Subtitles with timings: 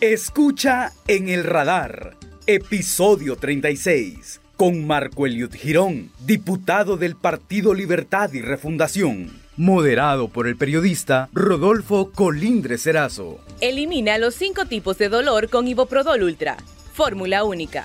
[0.00, 2.16] Escucha en el radar,
[2.46, 10.56] episodio 36, con Marco Eliud Girón, diputado del Partido Libertad y Refundación, moderado por el
[10.56, 13.40] periodista Rodolfo Colindre Serazo.
[13.60, 16.58] Elimina los cinco tipos de dolor con Iboprodol Ultra,
[16.92, 17.84] fórmula única.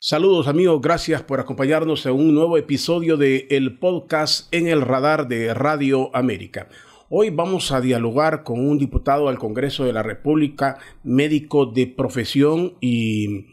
[0.00, 5.28] Saludos amigos, gracias por acompañarnos en un nuevo episodio de el podcast en el radar
[5.28, 6.68] de Radio América.
[7.10, 12.74] Hoy vamos a dialogar con un diputado al Congreso de la República, médico de profesión
[12.82, 13.46] y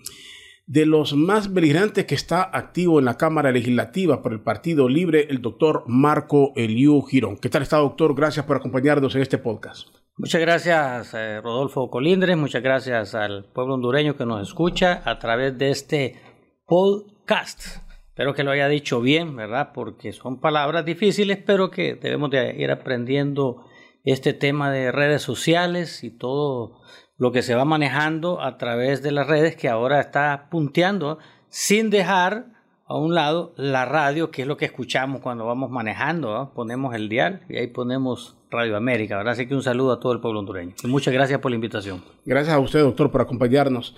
[0.68, 5.28] de los más beligerantes que está activo en la Cámara Legislativa por el Partido Libre,
[5.30, 7.38] el doctor Marco Eliu Girón.
[7.38, 8.14] ¿Qué tal está, doctor?
[8.14, 9.88] Gracias por acompañarnos en este podcast.
[10.18, 12.36] Muchas gracias, eh, Rodolfo Colindres.
[12.36, 16.20] Muchas gracias al pueblo hondureño que nos escucha a través de este
[16.66, 17.85] podcast.
[18.16, 19.72] Espero que lo haya dicho bien, ¿verdad?
[19.74, 23.66] Porque son palabras difíciles, pero que debemos de ir aprendiendo
[24.06, 26.80] este tema de redes sociales y todo
[27.18, 31.90] lo que se va manejando a través de las redes que ahora está punteando sin
[31.90, 32.46] dejar
[32.86, 37.10] a un lado la radio, que es lo que escuchamos cuando vamos manejando, ponemos el
[37.10, 39.34] dial y ahí ponemos Radio América, ¿verdad?
[39.34, 40.74] Así que un saludo a todo el pueblo hondureño.
[40.82, 42.02] Y muchas gracias por la invitación.
[42.24, 43.94] Gracias a usted, doctor, por acompañarnos.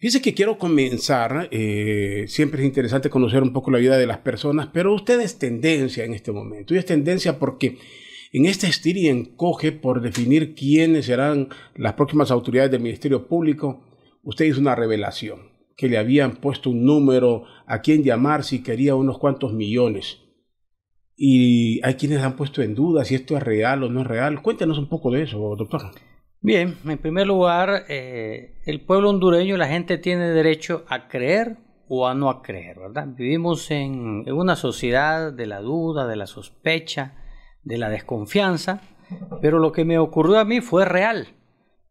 [0.00, 4.18] Dice que quiero comenzar, eh, siempre es interesante conocer un poco la vida de las
[4.18, 6.74] personas, pero usted es tendencia en este momento.
[6.74, 7.76] Y es tendencia porque
[8.32, 13.84] en este estir y encoge por definir quiénes serán las próximas autoridades del Ministerio Público,
[14.22, 18.94] usted hizo una revelación, que le habían puesto un número a quién llamar si quería
[18.94, 20.20] unos cuantos millones.
[21.14, 24.40] Y hay quienes han puesto en duda si esto es real o no es real.
[24.40, 25.90] Cuéntenos un poco de eso, doctor.
[26.42, 32.08] Bien, en primer lugar, eh, el pueblo hondureño, la gente tiene derecho a creer o
[32.08, 33.08] a no creer, ¿verdad?
[33.08, 37.12] Vivimos en, una sociedad de la duda, de la sospecha,
[37.62, 38.80] de la desconfianza,
[39.42, 41.28] pero lo que me ocurrió a mí fue real,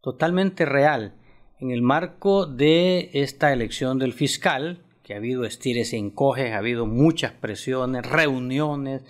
[0.02, 1.14] totalmente real.
[1.60, 6.58] En el marco de esta elección del fiscal, que ha habido estires y encoges, ha
[6.58, 9.04] habido muchas presiones, reuniones,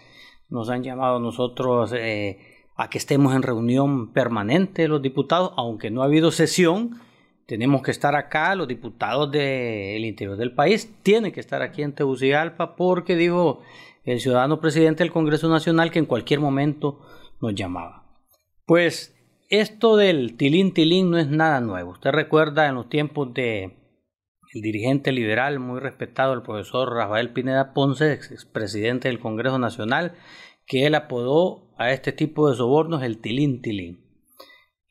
[0.50, 2.49] nos han llamado a nosotros eh,
[2.80, 7.02] a que estemos en reunión permanente los diputados, aunque no ha habido sesión,
[7.46, 11.92] tenemos que estar acá, los diputados del interior del país tienen que estar aquí en
[11.92, 13.64] Tegucigalpa porque dijo
[14.06, 17.02] el ciudadano presidente del Congreso Nacional que en cualquier momento
[17.42, 18.06] nos llamaba.
[18.66, 19.14] Pues
[19.50, 21.92] esto del tilín tilín no es nada nuevo.
[21.92, 23.76] Usted recuerda en los tiempos de
[24.54, 30.14] el dirigente liberal muy respetado, el profesor Rafael Pineda Ponce, expresidente del Congreso Nacional,
[30.70, 34.06] que él apodó a este tipo de sobornos el tilín tilín.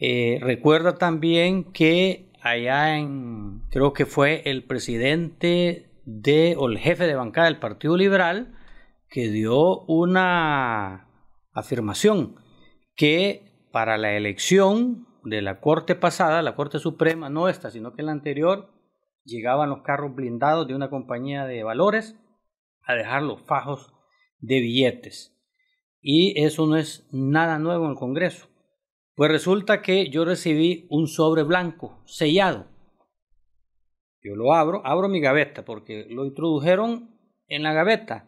[0.00, 7.06] Eh, recuerda también que allá en, creo que fue el presidente de, o el jefe
[7.06, 8.58] de bancada del Partido Liberal,
[9.08, 11.08] que dio una
[11.52, 12.34] afirmación
[12.96, 18.02] que para la elección de la Corte pasada, la Corte Suprema, no esta, sino que
[18.02, 18.72] la anterior,
[19.24, 22.16] llegaban los carros blindados de una compañía de valores
[22.82, 23.94] a dejar los fajos
[24.40, 25.37] de billetes.
[26.10, 28.48] Y eso no es nada nuevo en el Congreso.
[29.14, 32.64] Pues resulta que yo recibí un sobre blanco, sellado.
[34.22, 37.10] Yo lo abro, abro mi gaveta, porque lo introdujeron
[37.46, 38.26] en la gaveta.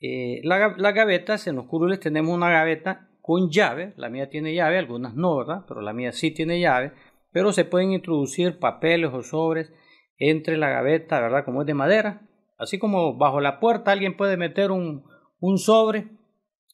[0.00, 4.54] Eh, la, la, gavetas, en los curules tenemos una gaveta con llave, la mía tiene
[4.54, 5.64] llave, algunas no, ¿verdad?
[5.66, 6.92] Pero la mía sí tiene llave,
[7.32, 9.72] pero se pueden introducir papeles o sobres
[10.18, 11.44] entre la gaveta, ¿verdad?
[11.44, 15.02] Como es de madera, así como bajo la puerta alguien puede meter un,
[15.40, 16.21] un sobre,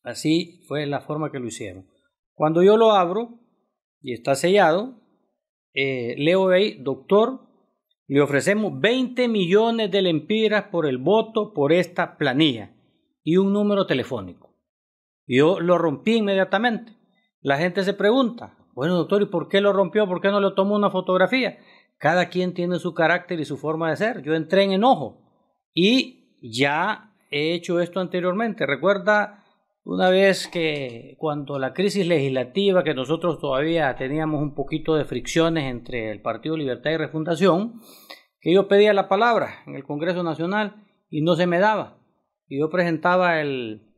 [0.02, 1.86] Así fue la forma que lo hicieron.
[2.34, 3.40] Cuando yo lo abro
[4.00, 5.00] y está sellado,
[5.74, 7.40] eh, leo ahí, doctor,
[8.06, 12.74] le ofrecemos 20 millones de lempiras por el voto por esta planilla
[13.22, 14.54] y un número telefónico.
[15.26, 16.96] Yo lo rompí inmediatamente.
[17.42, 20.06] La gente se pregunta, bueno doctor, ¿y por qué lo rompió?
[20.06, 21.58] ¿Por qué no le tomó una fotografía?
[21.98, 24.22] Cada quien tiene su carácter y su forma de ser.
[24.22, 25.20] Yo entré en enojo
[25.74, 28.64] y ya he hecho esto anteriormente.
[28.64, 29.37] Recuerda
[29.88, 35.64] una vez que cuando la crisis legislativa, que nosotros todavía teníamos un poquito de fricciones
[35.64, 37.80] entre el Partido Libertad y Refundación,
[38.38, 42.02] que yo pedía la palabra en el Congreso Nacional y no se me daba.
[42.48, 43.94] Y yo presentaba el,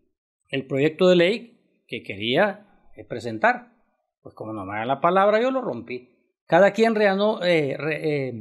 [0.50, 2.68] el proyecto de ley que quería
[3.08, 3.72] presentar.
[4.22, 6.08] Pues como no me da la palabra, yo lo rompí.
[6.46, 8.32] Cada quien reano, eh, eh,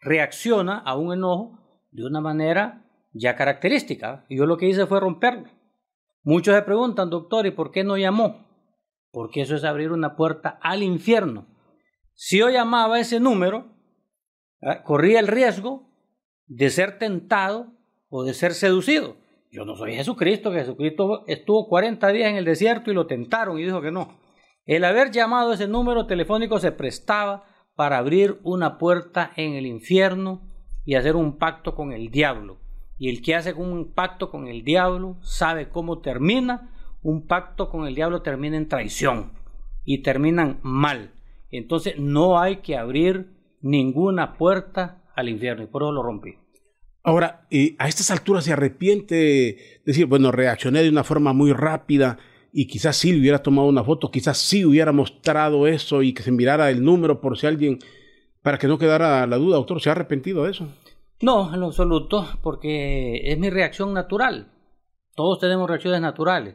[0.00, 1.58] reacciona a un enojo
[1.90, 4.24] de una manera ya característica.
[4.30, 5.50] Y yo lo que hice fue romperlo.
[6.24, 8.48] Muchos se preguntan, doctor, ¿y por qué no llamó?
[9.10, 11.46] Porque eso es abrir una puerta al infierno.
[12.14, 13.76] Si yo llamaba ese número,
[14.84, 15.90] corría el riesgo
[16.46, 17.74] de ser tentado
[18.08, 19.16] o de ser seducido.
[19.52, 23.58] Yo no soy Jesucristo, que Jesucristo estuvo 40 días en el desierto y lo tentaron
[23.58, 24.18] y dijo que no.
[24.64, 27.44] El haber llamado ese número telefónico se prestaba
[27.74, 30.50] para abrir una puerta en el infierno
[30.84, 32.63] y hacer un pacto con el diablo.
[32.98, 36.70] Y el que hace un pacto con el diablo sabe cómo termina.
[37.02, 39.32] Un pacto con el diablo termina en traición
[39.84, 41.12] y terminan mal.
[41.50, 46.34] Entonces no hay que abrir ninguna puerta al infierno y por eso lo rompí.
[47.02, 47.46] Ahora,
[47.78, 52.18] a estas alturas se arrepiente de decir, bueno, reaccioné de una forma muy rápida
[52.50, 56.32] y quizás sí hubiera tomado una foto, quizás sí hubiera mostrado eso y que se
[56.32, 57.78] mirara el número por si alguien,
[58.42, 60.68] para que no quedara la duda, doctor, ¿se ha arrepentido de eso?
[61.24, 64.52] No, en lo absoluto, porque es mi reacción natural.
[65.14, 66.54] Todos tenemos reacciones naturales.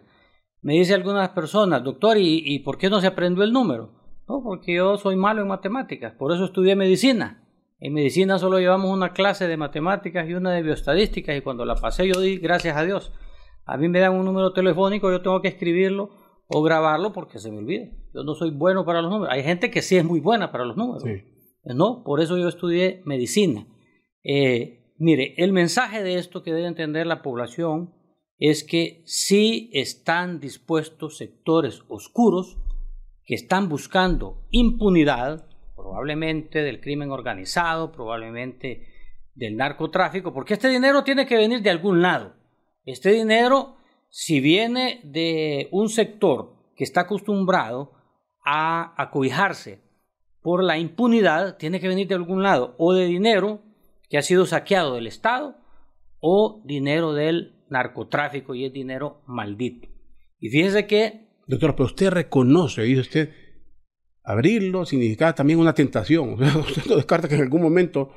[0.61, 3.93] Me dice algunas personas, doctor, ¿y, ¿y por qué no se aprendió el número?
[4.27, 7.43] No, porque yo soy malo en matemáticas, por eso estudié medicina.
[7.79, 11.73] En medicina solo llevamos una clase de matemáticas y una de bioestadísticas y cuando la
[11.73, 13.11] pasé yo di gracias a Dios.
[13.65, 16.11] A mí me dan un número telefónico, yo tengo que escribirlo
[16.47, 17.87] o grabarlo porque se me olvida.
[18.13, 19.33] Yo no soy bueno para los números.
[19.33, 21.03] Hay gente que sí es muy buena para los números.
[21.63, 23.65] No, por eso yo estudié medicina.
[24.23, 27.93] Eh, mire, el mensaje de esto que debe entender la población
[28.37, 32.57] es que sí están dispuestos sectores oscuros
[33.25, 35.45] que están buscando impunidad
[35.75, 38.87] probablemente del crimen organizado, probablemente
[39.35, 42.35] del narcotráfico, porque este dinero tiene que venir de algún lado.
[42.85, 43.77] Este dinero,
[44.09, 47.93] si viene de un sector que está acostumbrado
[48.45, 49.81] a acobijarse
[50.41, 53.61] por la impunidad, tiene que venir de algún lado, o de dinero
[54.09, 55.55] que ha sido saqueado del Estado,
[56.19, 59.87] o dinero del narcotráfico y es dinero maldito.
[60.39, 61.29] Y fíjese que...
[61.47, 63.29] Doctor, pero usted reconoce, dice usted,
[64.23, 66.33] abrirlo significaba también una tentación.
[66.59, 68.11] usted no descarta que en algún momento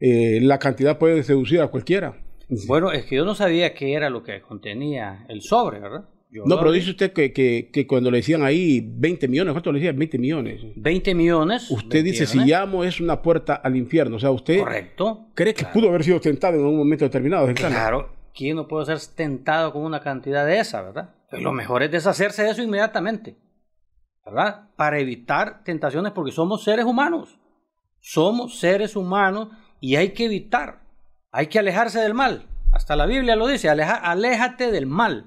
[0.00, 2.20] eh, la cantidad puede seducir a cualquiera.
[2.66, 6.08] Bueno, es que yo no sabía qué era lo que contenía el sobre, ¿verdad?
[6.44, 9.98] No, pero dice usted que, que, cuando le decían ahí 20 millones, ¿cuánto le decían?
[9.98, 10.62] 20 millones.
[10.76, 11.70] 20 millones.
[11.70, 14.16] Usted dice, si llamo es una puerta al infierno.
[14.16, 17.52] O sea, usted Correcto, cree que pudo haber sido tentado en un momento determinado.
[17.54, 21.14] Claro, ¿quién no puede ser tentado con una cantidad de esa, verdad?
[21.30, 23.36] Pues lo mejor es deshacerse de eso inmediatamente.
[24.24, 24.68] ¿verdad?
[24.76, 27.38] Para evitar tentaciones porque somos seres humanos.
[28.00, 29.48] Somos seres humanos
[29.80, 30.80] y hay que evitar,
[31.30, 32.46] hay que alejarse del mal.
[32.72, 35.26] Hasta la Biblia lo dice, aleja, aléjate del mal.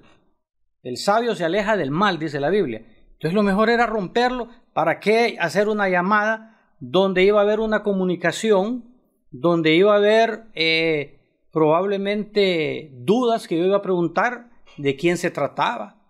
[0.87, 2.81] El sabio se aleja del mal, dice la Biblia.
[3.11, 4.47] Entonces lo mejor era romperlo.
[4.71, 8.85] ¿Para qué hacer una llamada donde iba a haber una comunicación,
[9.29, 11.19] donde iba a haber eh,
[11.51, 16.01] probablemente dudas que yo iba a preguntar de quién se trataba,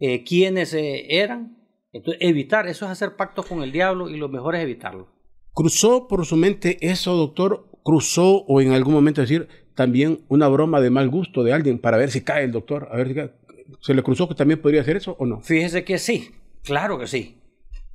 [0.00, 1.58] eh, quiénes eh, eran?
[1.92, 5.08] Entonces, evitar, eso es hacer pactos con el diablo y lo mejor es evitarlo.
[5.52, 7.68] ¿Cruzó por su mente eso, doctor?
[7.82, 11.98] ¿Cruzó o en algún momento decir también una broma de mal gusto de alguien para
[11.98, 12.88] ver si cae el doctor?
[12.90, 13.14] A ver si
[13.80, 15.40] ¿Se le cruzó que también podría hacer eso o no?
[15.40, 16.30] Fíjese que sí,
[16.62, 17.40] claro que sí.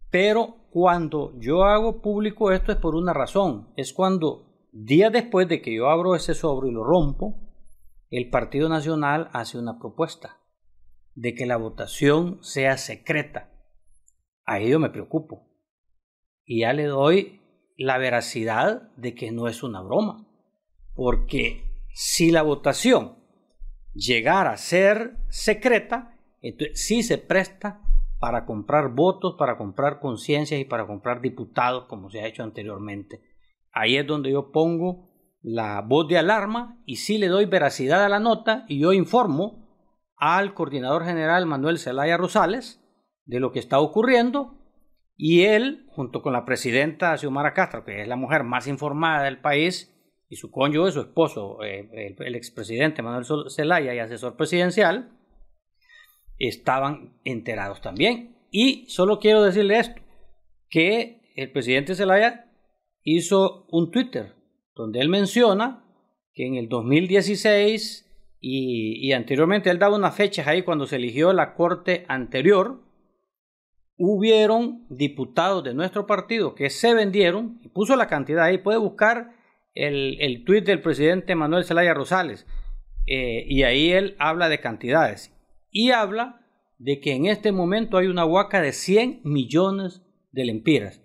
[0.10, 3.70] Pero cuando yo hago público esto es por una razón.
[3.76, 7.36] Es cuando días después de que yo abro ese sobre y lo rompo,
[8.10, 10.38] el Partido Nacional hace una propuesta
[11.16, 13.52] de que la votación sea secreta
[14.48, 15.46] ahí yo me preocupo.
[16.44, 17.42] Y ya le doy
[17.78, 20.26] la veracidad de que no es una broma.
[20.96, 23.18] Porque si la votación
[23.98, 27.82] llegara a ser secreta, entonces sí se presta
[28.20, 33.22] para comprar votos, para comprar conciencias y para comprar diputados, como se ha hecho anteriormente.
[33.72, 35.10] Ahí es donde yo pongo
[35.42, 39.68] la voz de alarma y sí le doy veracidad a la nota y yo informo
[40.16, 42.84] al coordinador general Manuel Zelaya Rosales
[43.26, 44.58] de lo que está ocurriendo
[45.16, 49.40] y él, junto con la presidenta Xiomara Castro, que es la mujer más informada del
[49.40, 49.97] país,
[50.30, 55.12] y su cónyuge, su esposo, eh, el, expresidente Manuel Zelaya y asesor presidencial,
[56.38, 58.36] estaban enterados también.
[58.52, 60.02] Y solo quiero decirle esto,
[60.70, 62.52] que el presidente Zelaya
[63.04, 64.34] hizo un Twitter
[64.76, 65.84] donde él menciona
[66.34, 68.06] que en el 2016
[68.40, 72.84] y, y anteriormente él daba unas fechas ahí cuando se eligió la corte anterior,
[73.98, 79.37] hubieron diputados de nuestro partido que se vendieron, y puso la cantidad ahí, puede buscar
[79.78, 82.48] el, el tuit del presidente Manuel Zelaya Rosales,
[83.06, 85.34] eh, y ahí él habla de cantidades,
[85.72, 86.42] y habla
[86.80, 91.02] de que en este momento hay una huaca de 100 millones de lempiras.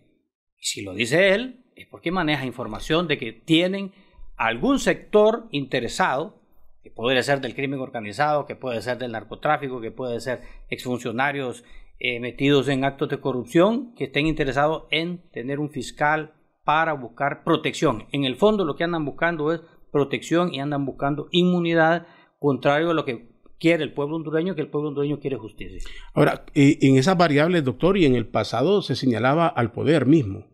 [0.59, 3.93] Y si lo dice él, es porque maneja información de que tienen
[4.37, 6.41] algún sector interesado,
[6.83, 11.65] que puede ser del crimen organizado, que puede ser del narcotráfico, que puede ser exfuncionarios
[12.01, 17.45] eh, metidos en actos de corrupción que estén interesados en tener un fiscal para buscar
[17.45, 18.05] protección.
[18.13, 22.07] En el fondo lo que andan buscando es protección y andan buscando inmunidad,
[22.39, 25.79] contrario a lo que quiere el pueblo hondureño, que el pueblo hondureño quiere justicia.
[26.15, 30.47] Ahora, en esas variables, doctor, y en el pasado se señalaba al poder mismo.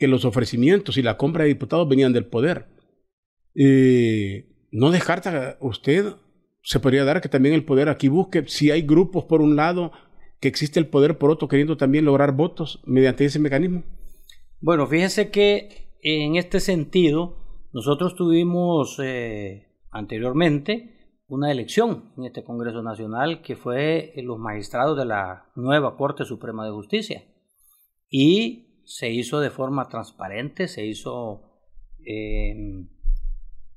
[0.00, 2.66] que los ofrecimientos y la compra de diputados venían del poder.
[4.72, 6.14] ¿No descarta usted,
[6.62, 9.92] se podría dar que también el poder aquí busque, si hay grupos por un lado,
[10.40, 13.84] que existe el poder por otro queriendo también lograr votos mediante ese mecanismo?
[14.62, 17.36] Bueno, fíjense que en este sentido,
[17.72, 25.06] nosotros tuvimos eh, anteriormente una elección en este Congreso Nacional que fue los magistrados de
[25.06, 27.24] la nueva Corte Suprema de Justicia.
[28.10, 31.42] Y se hizo de forma transparente, se hizo,
[32.04, 32.54] eh,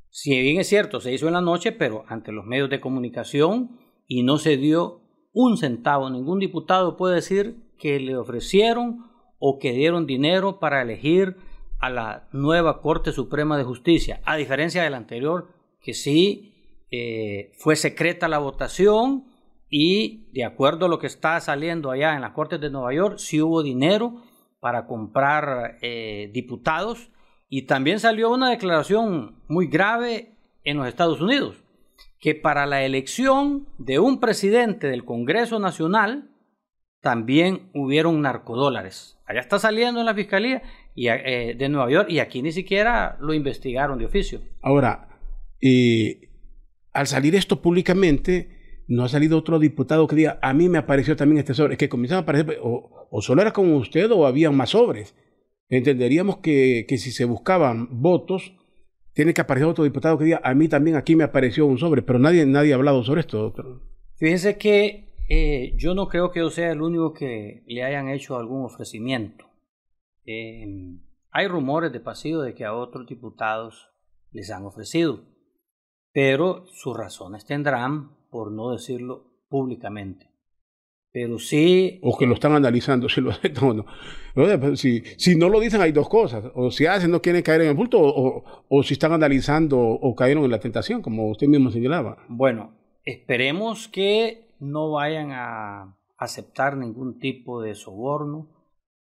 [0.09, 3.79] si bien es cierto, se hizo en la noche, pero ante los medios de comunicación
[4.05, 6.09] y no se dio un centavo.
[6.09, 9.12] Ningún diputado puede decir que le ofrecieron
[9.45, 11.35] o que dieron dinero para elegir
[11.81, 15.49] a la nueva Corte Suprema de Justicia, a diferencia del anterior,
[15.81, 19.25] que sí eh, fue secreta la votación
[19.69, 23.17] y de acuerdo a lo que está saliendo allá en las Cortes de Nueva York,
[23.17, 24.23] sí hubo dinero
[24.61, 27.09] para comprar eh, diputados
[27.49, 31.61] y también salió una declaración muy grave en los Estados Unidos,
[32.21, 36.29] que para la elección de un presidente del Congreso Nacional
[37.03, 39.19] también hubieron narcodólares.
[39.33, 40.61] Allá está saliendo en la Fiscalía
[40.95, 44.41] eh, de Nueva York y aquí ni siquiera lo investigaron de oficio.
[44.61, 45.09] Ahora,
[45.59, 46.29] eh,
[46.91, 51.15] al salir esto públicamente, no ha salido otro diputado que diga, a mí me apareció
[51.15, 54.51] también este sobre, es que comienzan a aparecer, o, solo era como usted o había
[54.51, 55.15] más sobres.
[55.67, 58.53] Entenderíamos que, si se buscaban votos,
[59.13, 62.03] tiene que aparecer otro diputado que diga, a mí también aquí me apareció un sobre,
[62.03, 63.81] pero nadie, nadie ha hablado sobre esto, doctor.
[64.17, 68.37] Fíjense que eh, yo no creo que yo sea el único que le hayan hecho
[68.37, 69.45] algún ofrecimiento.
[70.25, 71.01] Em,
[71.31, 73.89] hay rumores de pasillo de que a otros diputados
[74.31, 75.21] les han ofrecido,
[76.11, 80.33] pero sus razones tendrán por no decirlo públicamente.
[81.11, 81.99] Pero sí.
[82.01, 83.85] O que lo están analizando, si lo aceptan o no.
[84.33, 86.45] Pues, si, si no lo dicen, hay dos cosas.
[86.55, 90.15] O si hacen, no quieren caer en el bulto, o, o si están analizando o
[90.15, 92.17] cayeron en la tentación, como usted mismo señalaba.
[92.27, 92.73] Bueno,
[93.05, 98.49] esperemos que no vayan a aceptar ningún tipo de soborno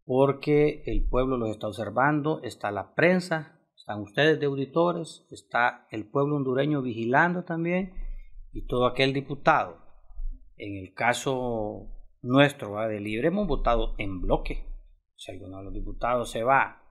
[0.06, 6.10] porque el pueblo los está observando, está la prensa, están ustedes de auditores, está el
[6.10, 7.94] pueblo hondureño vigilando también
[8.52, 9.78] y todo aquel diputado.
[10.58, 11.88] En el caso
[12.22, 14.66] nuestro de Libre hemos votado en bloque.
[15.16, 16.82] Si alguno de los diputados se va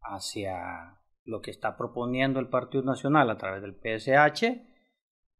[0.00, 4.44] hacia lo que está proponiendo el Partido Nacional a través del PSH,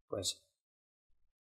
[0.09, 0.48] pues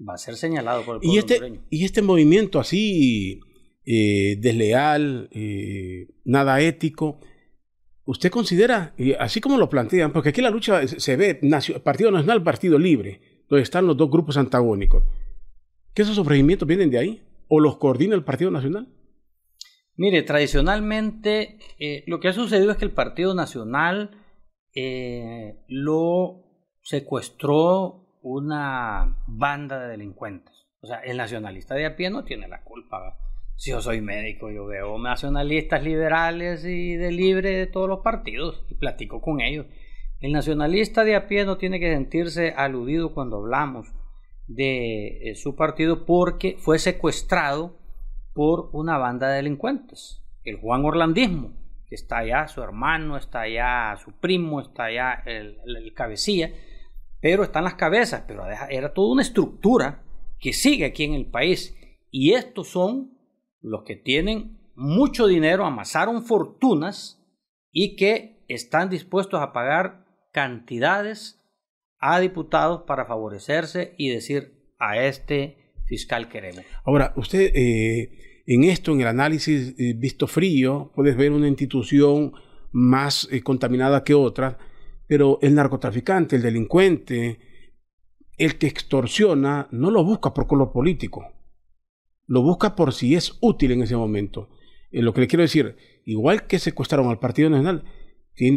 [0.07, 1.67] va a ser señalado por el pueblo ¿Y este, hondureño.
[1.71, 3.41] Y este movimiento así
[3.85, 7.21] eh, desleal, eh, nada ético.
[8.05, 11.35] ¿Usted considera, así como lo plantean, porque aquí la lucha se ve
[11.83, 15.05] Partido Nacional, Partido Libre, donde están los dos grupos antagónicos,
[15.93, 17.23] que esos ofrecimientos vienen de ahí?
[17.49, 18.89] ¿O los coordina el Partido Nacional?
[19.97, 24.11] Mire, tradicionalmente eh, lo que ha sucedido es que el Partido Nacional
[25.67, 26.45] lo
[26.83, 30.55] secuestró una banda de delincuentes.
[30.81, 33.17] O sea, el nacionalista de a pie no tiene la culpa
[33.59, 38.65] si yo soy médico, yo veo nacionalistas liberales y de libre de todos los partidos
[38.71, 39.67] y platico con ellos.
[40.21, 43.89] El nacionalista de a pie no tiene que sentirse aludido cuando hablamos
[44.47, 47.81] de eh, su partido porque fue secuestrado
[48.33, 50.23] por una banda de delincuentes.
[50.45, 51.53] El Juan Orlandismo,
[51.89, 56.53] que está allá, su hermano, está allá, su primo, está allá, el, el cabecilla,
[57.21, 60.05] pero están las cabezas, pero era toda una estructura
[60.39, 61.77] que sigue aquí en el país.
[62.11, 63.19] Y estos son
[63.61, 67.21] los que tienen mucho dinero, amasaron fortunas
[67.73, 71.39] y que están dispuestos a pagar cantidades
[72.01, 76.65] a diputados para favorecerse y decir a este fiscal queremos.
[76.85, 82.33] Ahora, usted eh, en esto, en el análisis eh, visto frío, puedes ver una institución
[82.71, 84.59] más eh, contaminada que otra,
[85.09, 87.41] pero el narcotraficante, el delincuente,
[88.37, 91.33] el que extorsiona, no lo busca por color político
[92.29, 94.51] lo busca por si es útil en ese momento.
[94.93, 97.83] Eh, lo que le quiero decir, igual que secuestraron al Partido Nacional,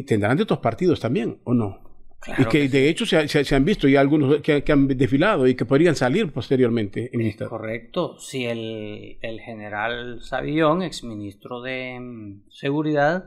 [0.06, 1.90] tendrán de otros partidos también, ¿o no?
[2.38, 5.96] y que, de hecho se, han visto ya algunos que, han desfilado y que podrían
[5.96, 7.50] salir posteriormente en esta.
[7.50, 8.20] Correcto.
[8.20, 13.26] Si el, el general Savillón, exministro de mm, Seguridad,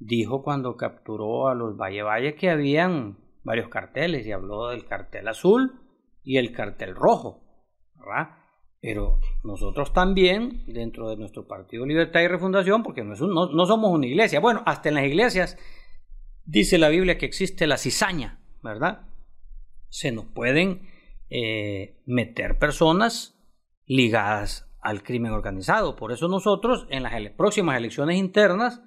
[0.00, 5.28] dijo cuando capturó a los Valle Valle que habían varios carteles y habló del cartel
[5.28, 5.80] azul
[6.24, 7.44] y el cartel rojo.
[7.94, 8.30] ¿verdad?
[8.80, 14.40] Pero nosotros también, dentro de nuestro Partido Libertad y Refundación, porque no, somos una iglesia,
[14.40, 15.58] bueno, hasta en las iglesias
[16.46, 19.06] dice la Biblia que existe la cizaña, ¿verdad?
[19.90, 20.88] Se nos pueden
[21.28, 23.38] eh, meter personas
[23.84, 25.94] ligadas al crimen organizado.
[25.94, 28.80] Por eso nosotros en las próximas elecciones internas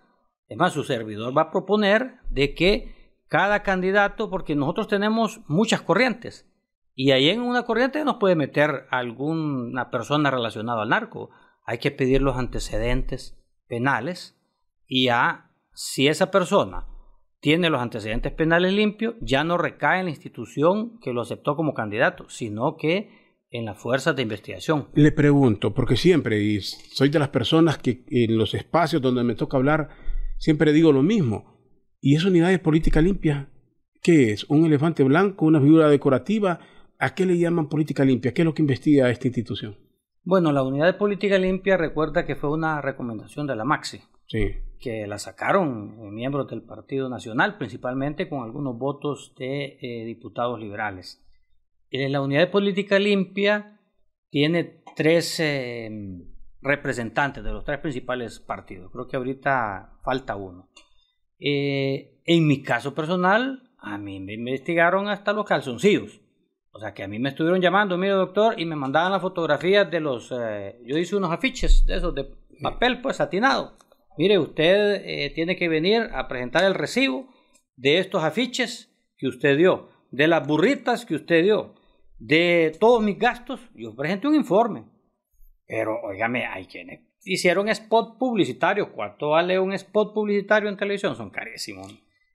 [0.53, 5.81] Es más, su servidor va a proponer de que cada candidato, porque nosotros tenemos muchas
[5.81, 6.47] corrientes,
[6.93, 11.31] y ahí en una corriente nos puede meter alguna persona relacionada al narco.
[11.65, 13.35] Hay que pedir los antecedentes
[13.67, 14.39] penales
[14.85, 16.85] y a si esa persona
[17.39, 21.73] tiene los antecedentes penales limpios, ya no recae en la institución que lo aceptó como
[21.73, 24.89] candidato, sino que en las fuerzas de investigación.
[24.93, 29.33] Le pregunto, porque siempre, y soy de las personas que en los espacios donde me
[29.33, 30.12] toca hablar,
[30.43, 31.45] siempre digo lo mismo.
[32.01, 33.49] ¿Y esa unidad de política limpia?
[34.01, 34.43] ¿Qué es?
[34.49, 35.45] ¿Un elefante blanco?
[35.45, 36.59] ¿Una figura decorativa?
[36.99, 38.33] ¿A qué le llaman política limpia?
[38.33, 39.77] ¿Qué es lo que investiga esta institución?
[40.25, 44.51] Bueno, la unidad de política limpia recuerda que fue una recomendación de la Maxi, sí.
[44.81, 51.25] que la sacaron miembros del Partido Nacional, principalmente con algunos votos de eh, diputados liberales.
[51.89, 53.79] Eh, la unidad de política limpia
[54.29, 55.89] tiene tres eh,
[56.63, 58.91] representantes de los tres principales partidos.
[58.91, 60.69] Creo que ahorita falta uno.
[61.39, 66.21] en mi caso personal, a mí me investigaron hasta los calzoncillos.
[66.75, 69.91] O sea, que a mí me estuvieron llamando, mire doctor, y me mandaban las fotografías
[69.91, 70.33] de los...
[70.35, 72.25] Eh, yo hice unos afiches de esos de
[72.63, 73.77] papel, pues, satinado.
[74.17, 77.27] Mire, usted eh, tiene que venir a presentar el recibo
[77.75, 81.75] de estos afiches que usted dio, de las burritas que usted dio,
[82.17, 83.59] de todos mis gastos.
[83.75, 84.85] Yo presenté un informe.
[85.67, 88.91] Pero, óigame, hay quienes hicieron spot publicitario.
[88.91, 91.15] ¿Cuánto vale un spot publicitario en televisión?
[91.15, 91.93] Son carísimos.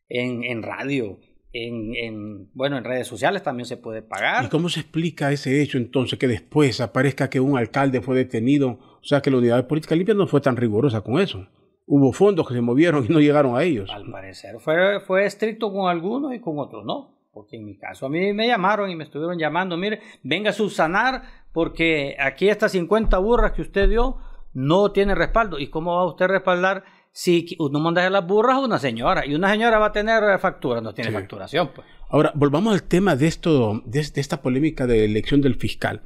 [0.09, 1.19] En, en radio,
[1.53, 4.45] en, bueno, en redes sociales también se puede pagar.
[4.45, 8.79] ¿Y cómo se explica ese hecho entonces que después aparezca que un alcalde fue detenido?
[9.01, 11.47] O sea, que la unidad de política limpia no fue tan rigurosa con eso.
[11.87, 13.91] Hubo fondos que se movieron y no llegaron a ellos.
[13.91, 17.18] Al parecer fue, fue estricto con algunos y con otros no.
[17.39, 20.53] Porque en mi caso a mí me llamaron y me estuvieron llamando, mire, venga a
[20.53, 24.17] subsanar porque aquí estas 50 burras que usted dio
[24.55, 25.61] no tiene respaldo.
[25.61, 29.37] ¿Y cómo va usted a respaldar si uno manda las burras a una señora y
[29.37, 31.71] una señora va a tener factura, no tiene facturación.
[31.73, 31.87] Pues.
[32.09, 36.03] Ahora, volvamos al tema de, esto, de, esta polémica de elección del fiscal.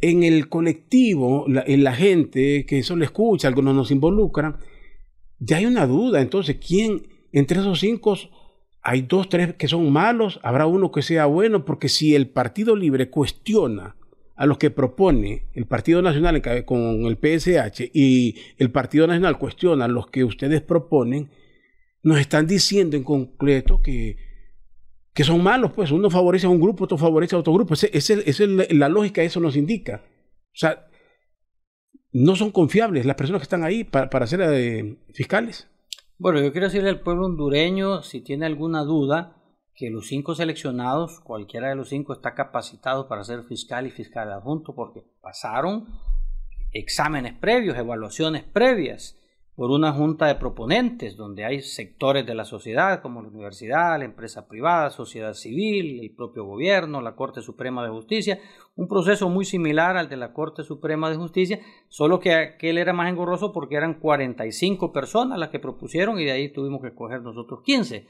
[0.00, 4.56] En el colectivo, en la gente que eso le escucha, algunos nos involucran,
[5.38, 6.22] ya hay una duda.
[6.22, 8.16] Entonces, ¿quién entre esos cinco
[8.82, 10.40] hay dos, tres que son malos?
[10.42, 11.64] ¿Habrá uno que sea bueno?
[11.64, 13.96] Porque si el Partido Libre cuestiona
[14.34, 19.84] a los que propone el Partido Nacional con el PSH y el Partido Nacional cuestiona
[19.84, 21.30] a los que ustedes proponen,
[22.02, 24.16] nos están diciendo en concreto que,
[25.14, 27.74] que son malos, pues uno favorece a un grupo, otro favorece a otro grupo.
[27.74, 28.40] Esa es
[28.72, 30.02] la lógica, eso nos indica.
[30.04, 30.88] O sea,
[32.12, 35.68] no son confiables las personas que están ahí para, ser eh, fiscales.
[36.22, 39.42] Bueno, yo quiero decirle al pueblo hondureño, si tiene alguna duda,
[39.74, 44.30] que los cinco seleccionados, cualquiera de los cinco está capacitado para ser fiscal y fiscal
[44.30, 45.88] adjunto porque pasaron
[46.70, 49.18] exámenes previos, evaluaciones previas
[49.54, 54.06] por una junta de proponentes donde hay sectores de la sociedad como la universidad, la
[54.06, 58.40] empresa privada, sociedad civil, el propio gobierno, la Corte Suprema de Justicia,
[58.76, 62.94] un proceso muy similar al de la Corte Suprema de Justicia, solo que aquel era
[62.94, 67.20] más engorroso porque eran 45 personas las que propusieron y de ahí tuvimos que escoger
[67.20, 68.06] nosotros 15.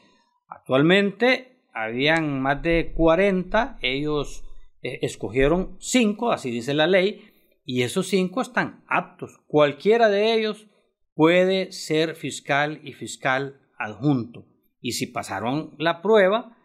[0.46, 4.44] Actualmente habían más de 40, ellos
[4.80, 7.24] eh, escogieron 5, así dice la ley,
[7.64, 9.40] y esos 5 están aptos.
[9.48, 10.68] Cualquiera de ellos
[11.14, 14.46] puede ser fiscal y fiscal adjunto.
[14.80, 16.56] Y si pasaron la prueba,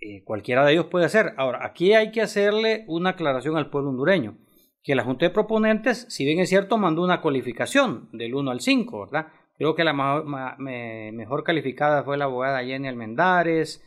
[0.00, 1.34] eh, cualquiera de ellos puede ser.
[1.36, 4.38] Ahora, aquí hay que hacerle una aclaración al pueblo hondureño,
[4.82, 8.60] que la Junta de Proponentes, si bien es cierto, mandó una cualificación del 1 al
[8.60, 9.32] 5, ¿verdad?
[9.56, 13.84] Creo que la mejor calificada fue la abogada Jenny Almendares,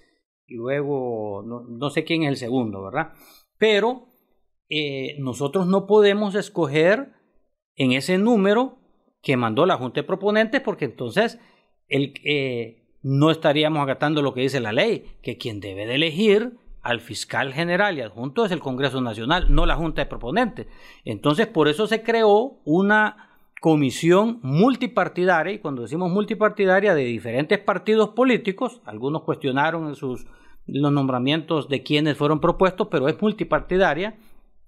[0.51, 3.13] y luego no, sé quién es el segundo, ¿verdad?
[3.57, 4.09] Pero
[4.67, 7.13] eh, nosotros no podemos escoger
[7.75, 8.80] en ese número
[9.21, 11.39] que mandó la Junta de Proponentes porque entonces
[11.87, 16.57] el, eh, no estaríamos acatando lo que dice la ley, que quien debe de elegir
[16.81, 20.67] al fiscal general y adjunto es el Congreso Nacional, no la Junta de Proponentes.
[21.05, 23.29] Entonces, por eso se creó una
[23.59, 30.25] comisión multipartidaria, y cuando decimos multipartidaria, de diferentes partidos políticos, algunos cuestionaron en sus
[30.67, 34.17] los nombramientos de quienes fueron propuestos, pero es multipartidaria.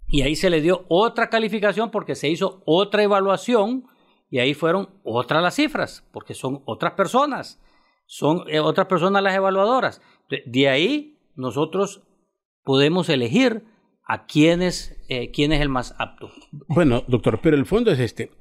[0.08, 3.86] Y ahí se le dio otra calificación porque se hizo otra evaluación
[4.34, 7.62] y ahí fueron otras las cifras, porque son otras personas,
[8.08, 10.02] son eh, otras personas las evaluadoras.
[10.48, 12.02] De ahí nosotros
[12.63, 13.63] podemos elegir
[14.04, 16.32] a quién es, eh, quién es el más apto.
[16.67, 18.32] Bueno, doctor, pero el fondo es este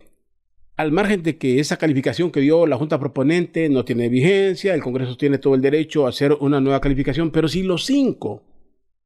[0.78, 4.82] al margen de que esa calificación que dio la Junta Proponente no tiene vigencia, el
[4.82, 8.44] Congreso tiene todo el derecho a hacer una nueva calificación, pero si los cinco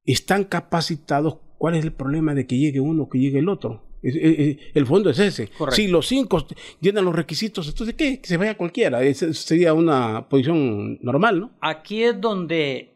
[0.04, 3.82] están capacitados, ¿cuál es el problema de que llegue uno o que llegue el otro?
[4.06, 5.50] El fondo es ese.
[5.70, 6.46] Si los cinco
[6.80, 8.20] llenan los requisitos, entonces ¿qué?
[8.20, 9.02] Que se vaya cualquiera.
[9.02, 11.58] Esa sería una posición normal, ¿no?
[11.60, 12.94] Aquí es donde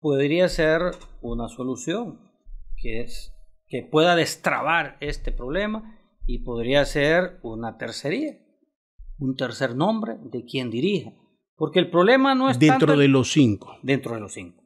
[0.00, 2.20] podría ser una solución,
[2.76, 3.34] que es
[3.66, 8.38] que pueda destrabar este problema y podría ser una tercería,
[9.18, 11.12] un tercer nombre de quien dirija.
[11.54, 13.76] Porque el problema no es dentro de los cinco.
[13.82, 14.62] Dentro de los cinco.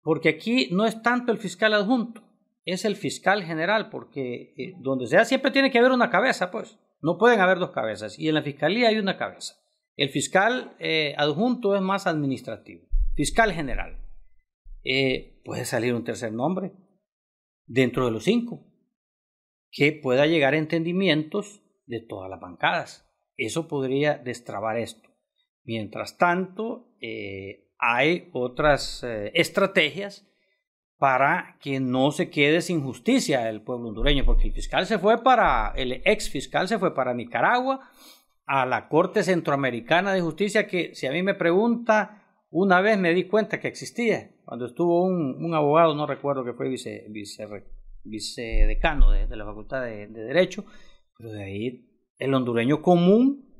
[0.00, 2.22] Porque aquí no es tanto el fiscal adjunto,
[2.64, 6.78] es el fiscal general, porque eh, donde sea siempre tiene que haber una cabeza, pues.
[7.00, 8.18] No pueden haber dos cabezas.
[8.18, 9.54] Y en la fiscalía hay una cabeza.
[9.96, 12.86] El fiscal eh, adjunto es más administrativo.
[13.16, 13.98] Fiscal general.
[14.84, 16.72] Eh, puede salir un tercer nombre
[17.66, 18.66] dentro de los cinco
[19.70, 23.08] que pueda llegar a entendimientos de todas las bancadas.
[23.36, 25.08] Eso podría destrabar esto.
[25.64, 26.94] Mientras tanto,
[27.78, 30.31] hay otras estrategias
[31.02, 35.20] para que no se quede sin justicia el pueblo hondureño, porque el fiscal se fue
[35.20, 37.90] para, el ex fiscal se fue para Nicaragua,
[38.46, 43.14] a la Corte Centroamericana de Justicia, que si a mí me pregunta, una vez me
[43.14, 47.48] di cuenta que existía, cuando estuvo un, abogado, no recuerdo que fue vice, vice,
[48.04, 50.64] vicedecano de, la Facultad de Derecho,
[51.18, 51.84] pero de ahí
[52.16, 53.51] el hondureño común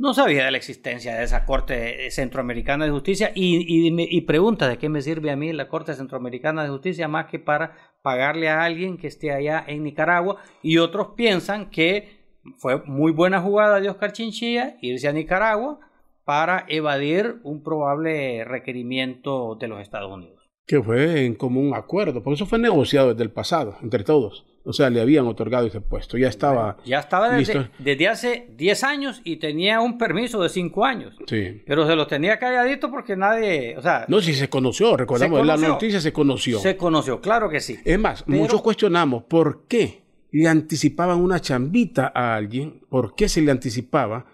[0.00, 4.88] no sabía de la existencia de esa Corte Centroamericana de Justicia y, pregunta de qué
[4.88, 8.96] me sirve a mí la Corte Centroamericana de Justicia más que para pagarle a alguien
[8.96, 12.18] que esté allá en Nicaragua y otros piensan que
[12.56, 15.80] fue muy buena jugada de Oscar Chinchilla irse a Nicaragua
[16.24, 20.39] para evadir un probable requerimiento de los Estados Unidos.
[20.70, 24.44] Que fue en común acuerdo, porque eso fue negociado desde el pasado, entre todos.
[24.62, 26.76] O sea, le habían otorgado ese puesto, ya estaba.
[26.84, 31.16] Ya estaba desde, desde hace 10 años y tenía un permiso de 5 años.
[31.26, 31.60] Sí.
[31.66, 33.76] Pero se lo tenía calladito porque nadie.
[33.76, 36.60] O sea, no, si se conoció, recordamos, la noticia se conoció.
[36.60, 37.76] Se conoció, claro que sí.
[37.84, 43.42] Es más, muchos cuestionamos por qué le anticipaban una chambita a alguien, por qué se
[43.42, 44.24] le anticipaba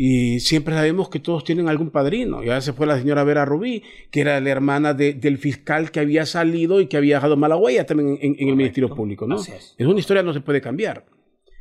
[0.00, 2.44] y siempre sabemos que todos tienen algún padrino.
[2.44, 3.82] Ya se fue la señora Vera Rubí,
[4.12, 7.84] que era la hermana del fiscal que había salido y que había dejado mala huella
[7.84, 9.26] también en, el Ministerio Público.
[9.26, 9.40] ¿no?
[9.40, 9.74] es.
[9.80, 11.04] una historia no se puede cambiar.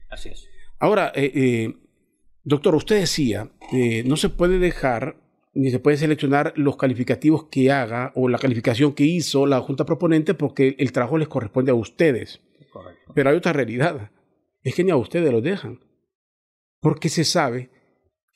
[0.08, 0.48] Así es.
[0.78, 1.78] Ahora, eh, eh,
[2.44, 5.18] doctor, usted decía, eh, no se puede dejar
[5.56, 9.84] ni se puede seleccionar los calificativos que haga o la calificación que hizo la Junta
[9.84, 12.40] Proponente porque el trabajo les corresponde a ustedes.
[12.72, 13.14] Correcto.
[13.16, 14.12] Pero hay otra realidad.
[14.62, 15.80] Es que ni a ustedes los dejan.
[16.80, 17.72] Porque se sabe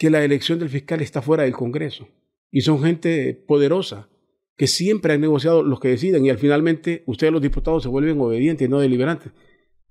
[0.01, 2.07] que la elección del fiscal está fuera del Congreso.
[2.49, 4.09] Y son gente poderosa,
[4.57, 8.19] que siempre han negociado los que deciden y al finalmente ustedes los diputados se vuelven
[8.19, 9.31] obedientes y no deliberantes.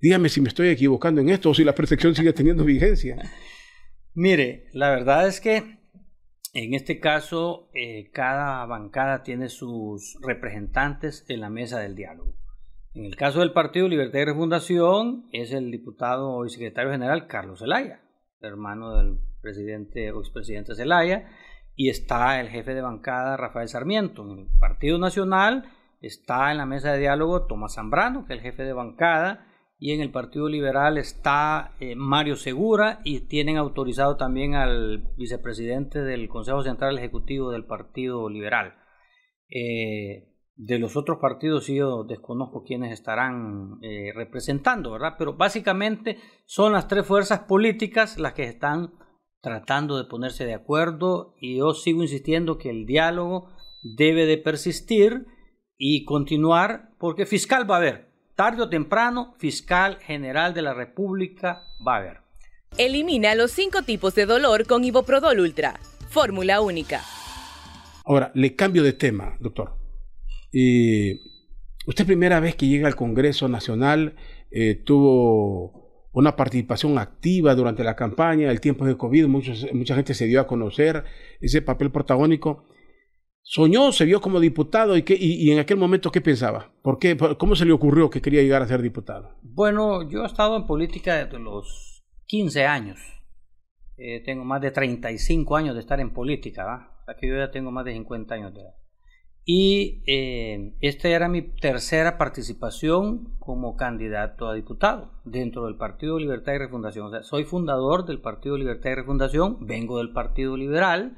[0.01, 3.19] Dígame si me estoy equivocando en esto o si la percepción sigue teniendo vigencia.
[4.15, 5.79] Mire, la verdad es que
[6.55, 12.35] en este caso eh, cada bancada tiene sus representantes en la mesa del diálogo.
[12.95, 17.61] En el caso del Partido Libertad y Refundación es el diputado y secretario general Carlos
[17.61, 18.01] Zelaya,
[18.41, 21.29] hermano del presidente o expresidente Zelaya,
[21.75, 24.23] y está el jefe de bancada Rafael Sarmiento.
[24.23, 28.43] En el Partido Nacional está en la mesa de diálogo Tomás Zambrano, que es el
[28.43, 29.47] jefe de bancada,
[29.79, 36.03] y en el Partido Liberal está eh, Mario Segura y tienen autorizado también al vicepresidente
[36.03, 38.75] del Consejo Central Ejecutivo del Partido Liberal.
[39.49, 45.15] Eh, de los otros partidos yo desconozco quiénes estarán eh, representando, ¿verdad?
[45.17, 48.93] Pero básicamente son las tres fuerzas políticas las que están
[49.41, 53.49] tratando de ponerse de acuerdo y yo sigo insistiendo que el diálogo
[53.83, 55.27] debe de persistir
[55.79, 61.63] y continuar porque fiscal va a haber, tarde o temprano, fiscal general de la República
[61.87, 62.21] va a haber.
[62.77, 67.03] Elimina los cinco tipos de dolor con Iboprodol Ultra, fórmula única.
[68.05, 69.77] Ahora, le cambio de tema, doctor.
[70.53, 71.15] Y
[71.87, 74.17] usted primera vez que llega al Congreso Nacional
[74.51, 75.80] eh, tuvo
[76.13, 80.47] una participación activa durante la campaña, el tiempo de COVID, mucha gente se dio a
[80.47, 81.05] conocer
[81.41, 82.67] ese papel protagónico.
[83.43, 86.73] Soñó, se vio como diputado y, y, en aquel momento, ¿qué pensaba?
[86.83, 89.35] ¿Por qué, ¿Cómo se le ocurrió que quería llegar a ser diputado?
[89.43, 93.01] Bueno, yo he estado en política desde los 15 años.
[93.97, 97.85] Eh, tengo más de 35 años de estar en política, Aquí yo ya tengo más
[97.85, 98.75] de 50 años de edad.
[99.45, 106.53] Y eh, esta era mi tercera participación como candidato a diputado dentro del Partido Libertad
[106.53, 107.07] y Refundación.
[107.07, 111.17] O sea, soy fundador del Partido Libertad y Refundación, vengo del Partido Liberal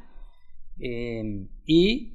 [0.80, 2.14] eh, y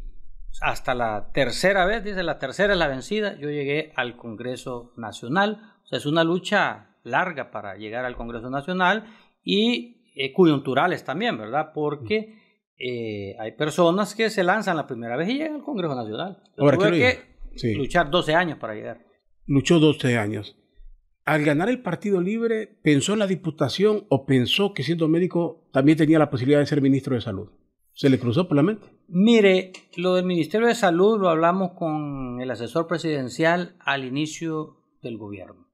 [0.61, 5.75] hasta la tercera vez, dice la tercera es la vencida, yo llegué al Congreso Nacional.
[5.83, 9.05] O sea, es una lucha larga para llegar al Congreso Nacional
[9.43, 11.71] y eh, coyunturales también, ¿verdad?
[11.73, 12.36] Porque
[12.79, 16.43] eh, hay personas que se lanzan la primera vez y llegan al Congreso Nacional.
[16.57, 16.99] Ahora, tuve
[17.55, 19.05] que luchar 12 años para llegar.
[19.45, 20.57] Luchó 12 años.
[21.25, 25.97] al ganar el Partido Libre, ¿pensó en la diputación o pensó que siendo médico también
[25.97, 27.49] tenía la posibilidad de ser ministro de Salud?
[27.93, 28.87] ¿Se le cruzó por la mente?
[29.07, 35.17] Mire, lo del Ministerio de Salud lo hablamos con el asesor presidencial al inicio del
[35.17, 35.67] gobierno.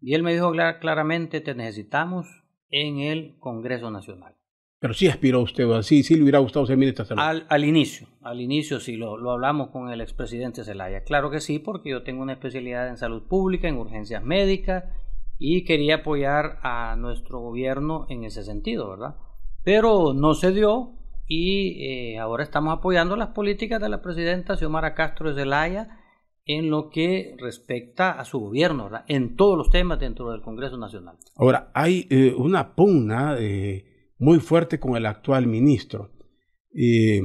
[0.00, 2.26] Y él me dijo claramente, te necesitamos
[2.70, 4.34] en el Congreso Nacional.
[4.82, 7.22] Pero sí aspiró usted, así, sí le hubiera gustado ser ministro de Salud.
[7.22, 11.04] Al, al inicio, al inicio sí, lo, lo, hablamos con el expresidente Zelaya.
[11.04, 14.86] Claro que sí, porque yo tengo una especialidad en salud pública, en urgencias médicas,
[15.38, 19.14] y quería apoyar a nuestro gobierno en ese sentido, ¿verdad?
[19.62, 20.94] Pero no se dio
[21.28, 26.00] y eh, ahora estamos apoyando las políticas de la presidenta Xiomara Castro de Zelaya
[26.44, 29.04] en lo que respecta a su gobierno, ¿verdad?
[29.06, 31.18] en todos los temas dentro del Congreso Nacional.
[31.36, 33.91] Ahora, hay eh, una pugna eh,
[34.22, 36.12] muy fuerte con el actual ministro.
[36.72, 37.20] y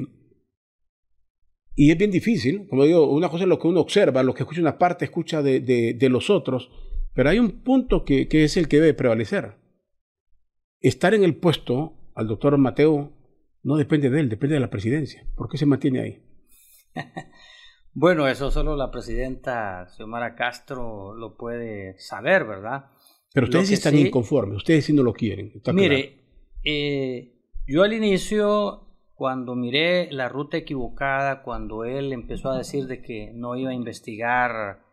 [1.76, 4.62] es bien difícil, como digo, una cosa es lo que uno observa, lo que escucha
[4.62, 6.72] una parte, escucha de, de, de los otros,
[7.14, 9.58] pero hay un punto que, que, es el que debe prevalecer.
[10.80, 13.14] Estar en el puesto al doctor Mateo
[13.62, 15.24] no depende de él, depende de la presidencia.
[15.36, 16.24] ¿Por qué se mantiene ahí?
[17.94, 22.86] bueno, eso solo la presidenta Xiomara Castro lo puede saber, ¿verdad?
[23.34, 25.54] Pero ustedes sí están sí, inconformes, ustedes sí no lo quieren.
[25.74, 26.27] mire, claro.
[26.70, 27.34] Eh,
[27.66, 33.32] yo al inicio, cuando miré la ruta equivocada, cuando él empezó a decir de que
[33.34, 34.84] no iba a investigar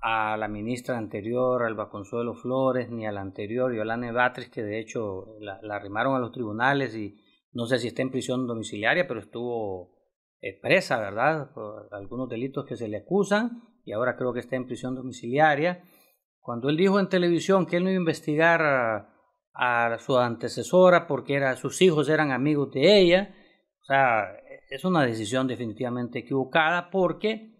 [0.00, 4.78] a la ministra anterior, Alba Consuelo Flores, ni a la anterior, Yolanda Batres, que de
[4.78, 7.16] hecho la, arrimaron a los tribunales y
[7.52, 9.96] no sé si está en prisión domiciliaria, pero estuvo
[10.40, 11.50] eh, presa, ¿verdad?
[11.52, 15.82] Por algunos delitos que se le acusan y ahora creo que está en prisión domiciliaria.
[16.38, 19.15] Cuando él dijo en televisión que él no iba a investigar
[19.58, 23.34] a, su antecesora porque era, sus hijos eran amigos de ella,
[23.82, 24.36] o sea,
[24.70, 27.54] es una decisión definitivamente equivocada porque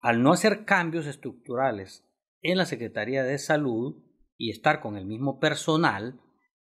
[0.00, 2.04] al no hacer cambios estructurales
[2.42, 4.02] en la Secretaría de Salud
[4.36, 6.20] y estar con el mismo personal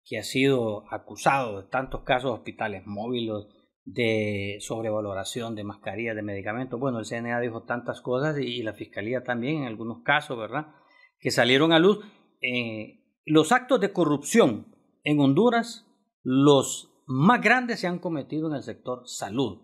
[0.05, 3.47] que ha sido acusado de tantos casos de hospitales móviles,
[3.85, 9.23] de sobrevaloración de mascarillas, de medicamentos, bueno, el CNA dijo tantas cosas y, la Fiscalía
[9.23, 10.75] también en algunos casos, ¿verdad?
[11.19, 12.01] Que salieron a luz.
[12.41, 12.98] Eh,
[13.29, 14.67] los actos de corrupción
[15.05, 15.87] en Honduras,
[16.23, 19.63] los más grandes se han cometido en el sector salud.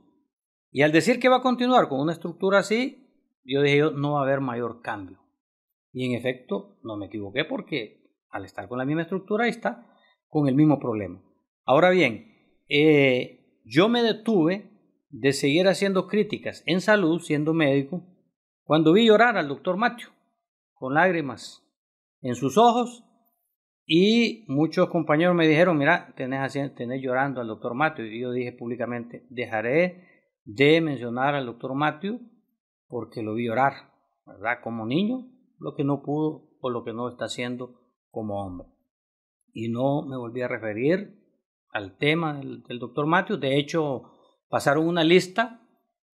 [0.71, 3.05] Y al decir que va a continuar con una estructura así,
[3.45, 5.21] yo dije, no va a haber mayor cambio.
[5.93, 9.87] Y en efecto, no me equivoqué porque al estar con la misma estructura, ahí está,
[10.29, 11.23] con el mismo problema.
[11.65, 14.71] Ahora bien, eh, yo me detuve
[15.11, 18.03] de seguir haciendo críticas en salud, siendo médico,
[18.65, 20.11] cuando vi llorar al doctor Macho,
[20.73, 21.63] con lágrimas
[22.21, 23.05] en sus ojos,
[23.87, 28.07] y muchos compañeros me dijeron, mira, tenés, tenés llorando al doctor Matthew.
[28.07, 32.21] Y yo dije públicamente, dejaré de mencionar al doctor Matthew
[32.89, 33.93] porque lo vi llorar,
[34.27, 34.61] ¿verdad?
[34.63, 35.27] Como niño,
[35.59, 38.69] lo que no pudo o lo que no está haciendo como hombre.
[39.53, 41.21] Y no me volví a referir
[41.71, 43.37] al tema del, del doctor Matthew.
[43.37, 44.05] De hecho,
[44.49, 45.61] pasaron una lista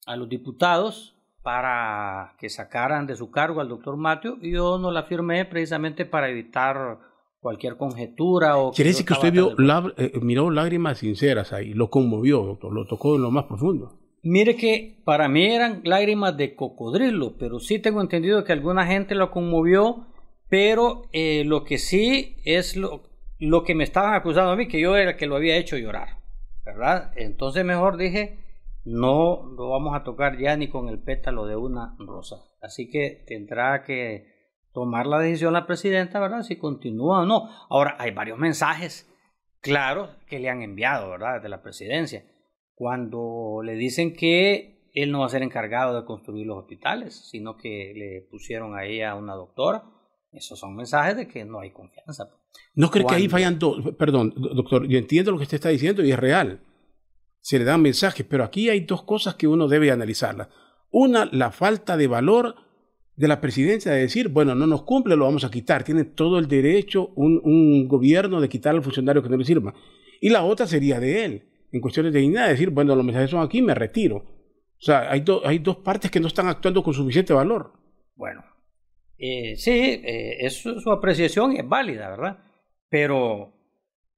[0.06, 4.90] a los diputados para que sacaran de su cargo al doctor Matthew y yo no
[4.90, 7.09] la firmé precisamente para evitar
[7.40, 11.90] cualquier conjetura o quiere decir que usted vio la, eh, miró lágrimas sinceras ahí lo
[11.90, 16.54] conmovió doctor lo tocó en lo más profundo Mire que para mí eran lágrimas de
[16.54, 20.08] cocodrilo, pero sí tengo entendido que alguna gente lo conmovió,
[20.48, 23.02] pero eh, lo que sí es lo,
[23.38, 25.78] lo, que me estaban acusando a mí, que yo era el que lo había hecho
[25.78, 26.18] llorar,
[26.66, 27.12] ¿verdad?
[27.16, 28.44] Entonces mejor dije,
[28.84, 32.44] no lo vamos a tocar ya ni con el pétalo de una rosa.
[32.60, 34.29] Así que tendrá que
[34.72, 36.42] tomar la decisión la presidenta, ¿verdad?
[36.42, 37.48] Si continúa o no.
[37.68, 39.08] Ahora, hay varios mensajes
[39.60, 41.42] claros que le han enviado, ¿verdad?
[41.42, 42.24] De la presidencia
[42.80, 47.58] cuando le dicen que él no va a ser encargado de construir los hospitales, sino
[47.58, 49.84] que le pusieron ahí a una doctora.
[50.32, 52.30] Esos son mensajes de que no hay confianza.
[52.74, 53.82] ¿No cree que ahí fallan dos?
[53.98, 56.62] Perdón, doctor, yo entiendo lo que usted está diciendo y es real.
[57.42, 60.48] Se le dan mensajes, pero aquí hay dos cosas que uno debe analizarlas.
[60.90, 62.54] Una, la falta de valor
[63.16, 65.84] de la presidencia de decir, bueno, no nos cumple, lo vamos a quitar.
[65.84, 69.74] Tiene todo el derecho un, un gobierno de quitar al funcionario que no le sirva.
[70.20, 73.42] Y la otra sería de él en cuestiones de dignidad, decir, bueno, los mensajes son
[73.42, 74.16] aquí, me retiro.
[74.16, 77.72] O sea, hay, hay dos partes que no están actuando con suficiente valor.
[78.16, 78.42] Bueno,
[79.18, 82.38] eh, sí, eh, su, apreciación es válida, ¿verdad?
[82.88, 83.52] Pero,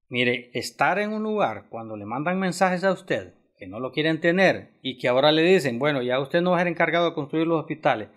[0.09, 4.21] mire, estar en un lugar cuando le mandan mensajes a usted que no lo quieren
[4.21, 7.15] tener y que ahora le dicen, bueno, ya usted no va a ser encargado de
[7.15, 8.09] construir los hospitales,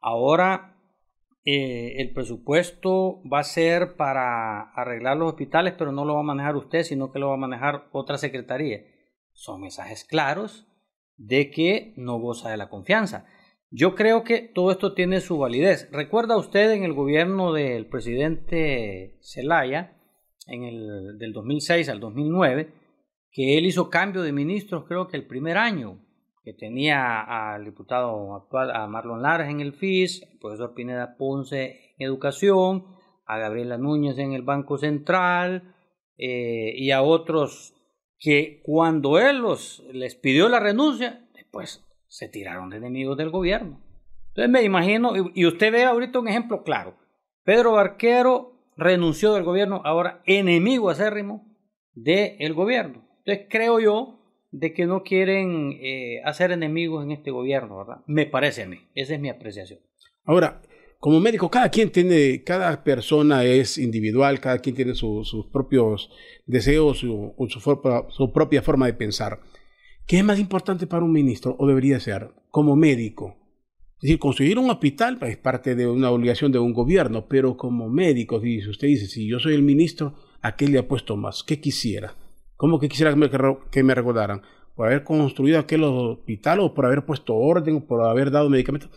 [0.00, 0.76] ahora
[1.44, 6.24] eh, el presupuesto va a ser para arreglar los hospitales, pero no lo va a
[6.24, 8.82] manejar usted, sino que lo va a manejar otra secretaría.
[9.32, 10.66] Son mensajes claros
[11.16, 13.26] de que no goza de la confianza.
[13.70, 15.88] Yo creo que todo esto tiene su validez.
[15.92, 19.96] ¿Recuerda usted en el gobierno del presidente Zelaya,
[20.46, 22.72] en el, del 2006 al 2009,
[23.30, 26.00] que él hizo cambio de ministros creo que el primer año,
[26.48, 31.92] que tenía al diputado actual, a Marlon Lares en el FIS, al profesor Pineda Ponce
[31.98, 32.86] en Educación,
[33.26, 35.74] a Gabriela Núñez en el Banco Central
[36.16, 37.74] eh, y a otros
[38.18, 43.82] que cuando él los, les pidió la renuncia, después se tiraron de enemigos del gobierno.
[44.28, 46.96] Entonces me imagino, y usted ve ahorita un ejemplo claro,
[47.44, 51.46] Pedro Barquero renunció del gobierno, ahora enemigo acérrimo
[51.92, 53.06] del gobierno.
[53.18, 54.17] Entonces creo yo
[54.50, 58.02] de que no quieren eh, hacer enemigos en este gobierno, ¿verdad?
[58.06, 59.80] Me parece a mí, esa es mi apreciación.
[60.24, 60.62] Ahora,
[61.00, 66.10] como médico, cada quien tiene, cada persona es individual, cada quien tiene sus propios
[66.44, 67.34] deseos su,
[68.08, 69.40] su propia forma de pensar.
[70.06, 73.36] ¿Qué es más importante para un ministro o debería ser como médico?
[73.98, 77.88] Es decir, construir un hospital es parte de una obligación de un gobierno, pero como
[77.88, 81.42] médico, dice, usted dice, si yo soy el ministro, ¿a qué le apuesto más?
[81.42, 82.14] ¿Qué quisiera?
[82.58, 83.14] ¿Cómo que quisiera
[83.70, 84.42] que me, recordaran?
[84.74, 88.90] ¿Por haber construido aquel hospital o por haber puesto orden o por haber dado medicamentos?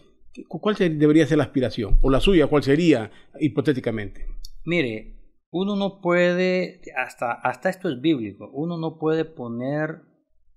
[0.47, 2.00] ¿Cuál debería ser la aspiración?
[2.02, 2.47] ¿O la suya?
[2.47, 4.26] ¿Cuál sería hipotéticamente?
[4.65, 5.15] Mire,
[5.52, 10.02] uno no puede, hasta, hasta esto es bíblico, uno no puede poner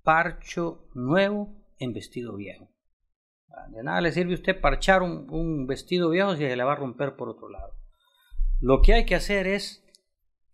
[0.03, 2.71] parcho nuevo en vestido viejo.
[3.71, 6.77] De nada le sirve a usted parchar un, vestido viejo si se le va a
[6.77, 7.75] romper por otro lado.
[8.63, 9.85] Lo que hay que hacer es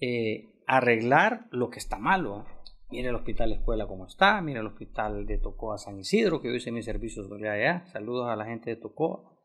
[0.01, 2.47] eh, arreglar lo que está malo.
[2.91, 6.57] Mire el hospital escuela como está, mire el hospital de Tocoa San Isidro, que hoy
[6.57, 7.87] hice mis servicios de allá.
[7.87, 9.37] Saludos a la gente de Tocoa.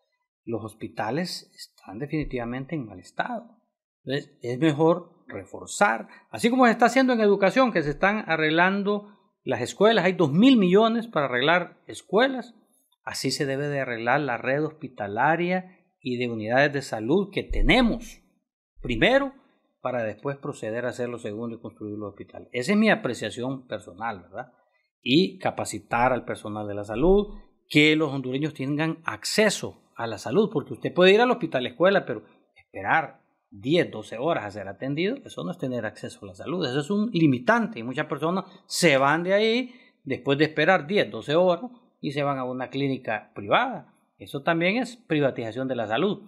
[0.44, 3.58] Los hospitales están definitivamente en mal estado.
[4.04, 9.10] Entonces, es mejor reforzar, así como se está haciendo en educación, que se están arreglando
[9.44, 12.54] las escuelas, hay dos mil millones para arreglar escuelas.
[13.04, 18.22] Así se debe de arreglar la red hospitalaria y de unidades de salud que tenemos.
[18.82, 19.34] Primero,
[19.86, 22.50] para después proceder a hacer lo segundo y construir los hospitales.
[22.52, 24.52] Esa es mi apreciación personal, ¿verdad?
[25.04, 27.36] Y capacitar al personal de la salud,
[27.70, 32.04] que los hondureños tengan acceso a la salud, porque usted puede ir al hospital escuela,
[32.04, 32.24] pero
[32.56, 33.22] esperar
[33.52, 36.80] 10, 12 horas a ser atendido, eso no es tener acceso a la salud, eso
[36.80, 41.36] es un limitante y muchas personas se van de ahí después de esperar 10, 12
[41.36, 41.70] horas
[42.02, 43.94] y se van a una clínica privada.
[44.18, 46.24] Eso también es privatización de la salud.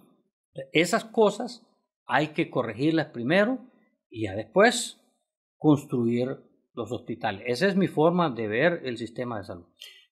[0.72, 1.67] Esas cosas
[2.08, 3.58] hay que corregirlas primero
[4.10, 5.00] y ya después
[5.58, 6.38] construir
[6.74, 7.42] los hospitales.
[7.46, 9.66] Esa es mi forma de ver el sistema de salud.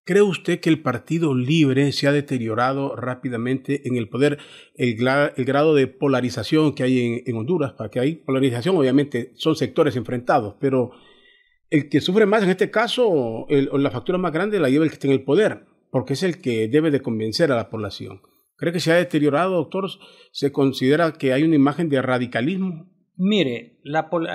[0.05, 4.39] ¿Cree usted que el Partido Libre se ha deteriorado rápidamente en el poder,
[4.77, 7.73] el, grado de polarización que hay en, Honduras?
[7.73, 10.93] Para que hay polarización, obviamente son sectores enfrentados, pero
[11.71, 14.95] el que sufre más en este caso, la factura más grande la lleva el que
[14.95, 18.21] está en el poder, porque es el que debe de convencer a la población.
[18.57, 19.89] ¿Cree que se ha deteriorado, doctor?
[20.33, 22.91] ¿Se considera que hay una imagen de radicalismo?
[23.17, 23.79] Mire,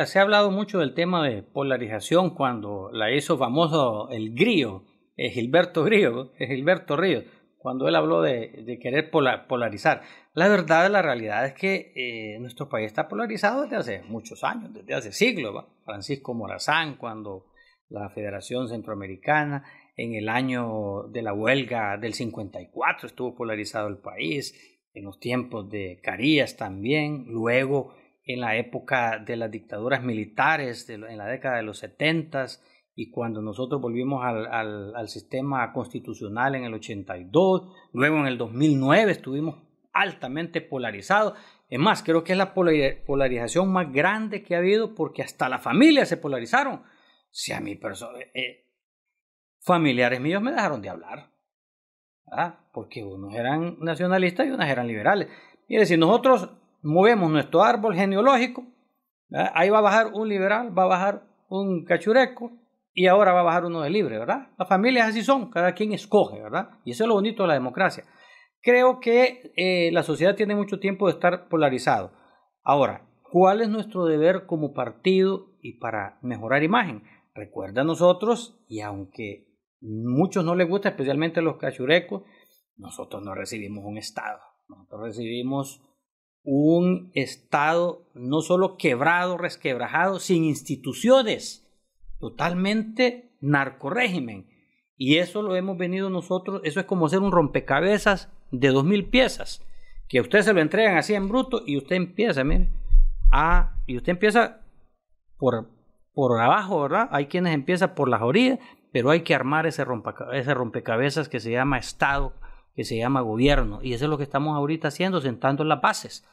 [0.06, 4.86] se ha hablado mucho del tema de polarización cuando la hizo famoso el grillo
[5.30, 7.26] Gilberto Río, Gilberto Ríos,
[7.58, 10.02] cuando él habló de, querer polarizar.
[10.34, 14.74] La verdad, la realidad es que eh, nuestro país está polarizado desde hace muchos años,
[14.74, 15.66] desde hace siglos.
[15.86, 17.46] Francisco Morazán, cuando
[17.90, 19.64] la Federación Centroamericana,
[19.96, 24.56] en el año de la huelga del 54 estuvo polarizado el país,
[24.94, 31.18] en los tiempos de Carías también, luego en la época de las dictaduras militares, en
[31.18, 32.48] la década de los 70
[32.96, 39.64] y cuando nosotros volvimos al, sistema constitucional en el 82, luego en el 2009 estuvimos
[39.94, 41.34] altamente polarizados.
[41.70, 45.64] Es más, creo que es la polarización más grande que ha habido porque hasta las
[45.64, 46.84] familias se polarizaron.
[47.30, 48.71] Si a mi persona, eh,
[49.62, 51.30] familiares míos me dejaron de hablar,
[52.74, 55.28] porque unos eran nacionalistas y unas eran liberales.
[55.68, 56.50] Mire, si nosotros
[56.82, 58.66] movemos nuestro árbol genealógico,
[59.54, 62.52] ahí va a bajar un liberal, va a bajar un cachureco,
[62.94, 64.50] y ahora va a bajar uno de libre, ¿verdad?
[64.58, 66.72] Las familias así son, cada quien escoge, ¿verdad?
[66.84, 68.04] Y eso es lo bonito de la democracia.
[68.62, 72.12] Creo que eh, la sociedad tiene mucho tiempo de estar polarizado.
[72.64, 77.04] Ahora, ¿cuál es nuestro deber como partido y para mejorar imagen?
[77.34, 79.48] Recuerda a nosotros, y aunque
[79.82, 82.24] muchos no les gusta, especialmente los cachurecos,
[82.78, 84.40] nosotros no recibimos un Estado.
[84.70, 85.82] Nosotros recibimos
[86.44, 91.68] un Estado no solo quebrado, resquebrajado, sin instituciones
[92.20, 94.48] totalmente narcorégimen.
[94.96, 99.10] Y eso lo hemos venido nosotros, eso es como hacer un rompecabezas de dos mil
[99.10, 99.66] piezas,
[100.08, 102.70] que a usted se lo entregan así en bruto y usted empieza, mire,
[103.32, 104.62] a, y usted empieza
[105.38, 105.70] por,
[106.14, 107.08] por abajo, ¿verdad?
[107.12, 108.60] Hay quienes empiezan por las orillas,
[108.92, 109.86] pero hay que armar ese,
[110.34, 112.34] ese rompecabezas que se llama Estado
[112.76, 113.80] que se llama gobierno.
[113.82, 116.28] Y eso es lo que estamos ahorita haciendo, sentando las bases.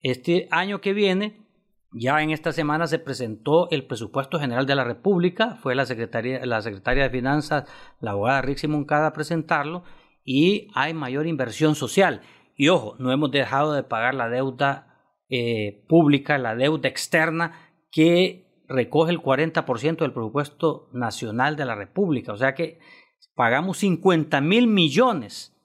[0.00, 1.46] Este año que viene,
[1.92, 6.44] ya en esta semana se presentó el presupuesto general de la República, fue la secretaria,
[6.44, 7.68] la secretaria de Finanzas,
[8.00, 9.82] la abogada Rixi Moncada, a presentarlo,
[10.24, 12.20] y hay mayor inversión social.
[12.54, 14.98] Y ojo, no hemos dejado de pagar la deuda
[15.28, 17.52] eh, pública, la deuda externa,
[17.90, 22.32] que recoge el 40% del presupuesto nacional de la República.
[22.32, 22.78] O sea que
[23.34, 25.56] pagamos 50 mil millones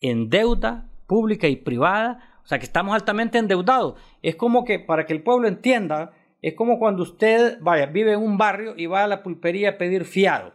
[0.00, 2.40] en deuda pública y privada.
[2.44, 3.94] O sea que estamos altamente endeudados.
[4.22, 8.20] Es como que, para que el pueblo entienda, es como cuando usted, vaya, vive en
[8.20, 10.54] un barrio y va a la pulpería a pedir fiado.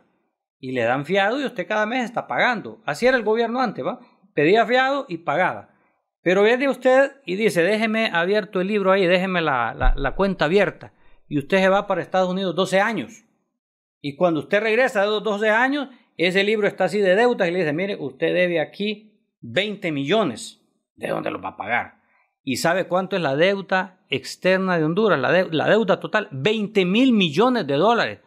[0.60, 2.82] Y le dan fiado y usted cada mes está pagando.
[2.86, 4.00] Así era el gobierno antes, ¿va?
[4.34, 5.70] Pedía fiado y pagaba.
[6.26, 10.92] Pero viene usted y dice, déjeme abierto el libro ahí, déjeme la, la, cuenta abierta.
[11.28, 13.24] Y usted se va para Estados Unidos 12 años.
[14.02, 17.52] Y cuando usted regresa de los 12 años, ese libro está así de deudas y
[17.52, 20.62] le dice, mire, usted debe aquí 20 millones.
[20.96, 22.02] ¿De dónde los va a pagar?
[22.44, 25.20] ¿Y sabe cuánto es la deuda externa de Honduras?
[25.20, 28.20] La, la deuda total, 20 mil millones de dólares.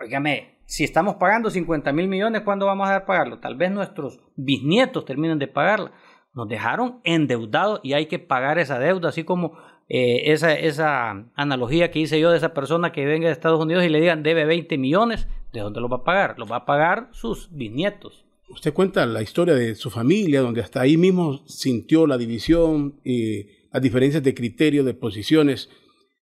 [0.00, 3.38] Óigame, si estamos pagando 50 mil millones, ¿cuándo vamos a pagarlo?
[3.38, 5.92] Tal vez nuestros bisnietos terminen de pagarla
[6.34, 9.56] nos dejaron endeudados y hay que pagar esa deuda, así como
[9.94, 13.84] eh, esa, esa analogía que hice yo de esa persona que venga de Estados Unidos
[13.84, 16.38] y le digan debe 20 millones, ¿de dónde lo va a pagar?
[16.38, 18.24] Lo va a pagar sus bisnietos.
[18.48, 23.48] Usted cuenta la historia de su familia, donde hasta ahí mismo sintió la división y
[23.70, 25.68] las diferencias de criterio, de posiciones.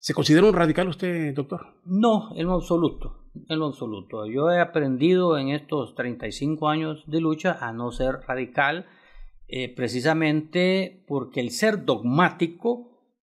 [0.01, 1.69] ¿Se considera un radical usted, doctor?
[1.85, 4.27] No, en lo absoluto, en lo absoluto.
[4.27, 8.87] Yo he aprendido en estos 35 años de lucha a no ser radical,
[9.47, 12.90] eh, precisamente porque el ser dogmático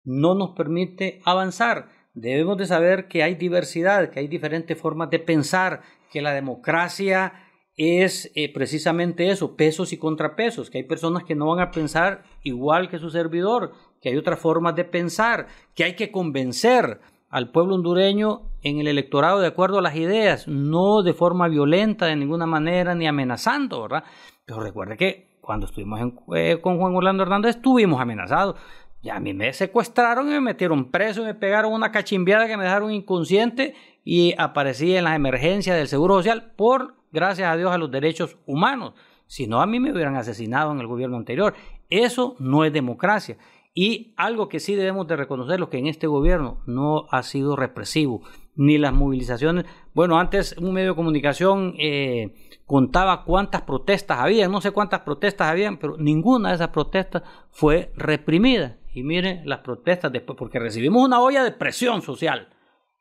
[0.07, 1.89] no nos permite avanzar.
[2.15, 7.35] Debemos de saber que hay diversidad, que hay diferentes formas de pensar, que la democracia
[7.77, 12.23] es eh, precisamente eso, pesos y contrapesos, que hay personas que no van a pensar
[12.43, 17.51] igual que su servidor, que hay otras formas de pensar, que hay que convencer al
[17.51, 22.17] pueblo hondureño en el electorado de acuerdo a las ideas, no de forma violenta de
[22.17, 24.05] ninguna manera ni amenazando, ¿verdad?
[24.47, 26.01] Pero recuerde que cuando estuvimos
[26.35, 28.57] eh, con Juan Orlando Hernández, estuvimos amenazados.
[29.03, 32.57] Y a mí me secuestraron y me metieron preso y me pegaron una cachimbiada que
[32.57, 33.75] me dejaron inconsciente
[34.05, 38.39] y aparecí en las emergencias del Seguro Social por, gracias a Dios, a los derechos
[38.47, 38.95] humanos.
[39.27, 41.55] Si no, a mí me hubieran asesinado en el gobierno anterior.
[41.91, 43.37] Eso no es democracia.
[43.79, 47.57] Y algo que sí debemos de reconocer, lo que en este gobierno no ha sido
[47.57, 48.23] represivo,
[48.55, 49.67] ni las movilizaciones.
[49.93, 52.33] Bueno, antes un medio de comunicación eh,
[52.65, 57.93] contaba cuántas protestas había, no sé cuántas protestas habían, pero ninguna de esas protestas fue
[57.97, 58.79] reprimida.
[58.97, 62.49] Y mire las protestas después, porque recibimos una olla de presión social.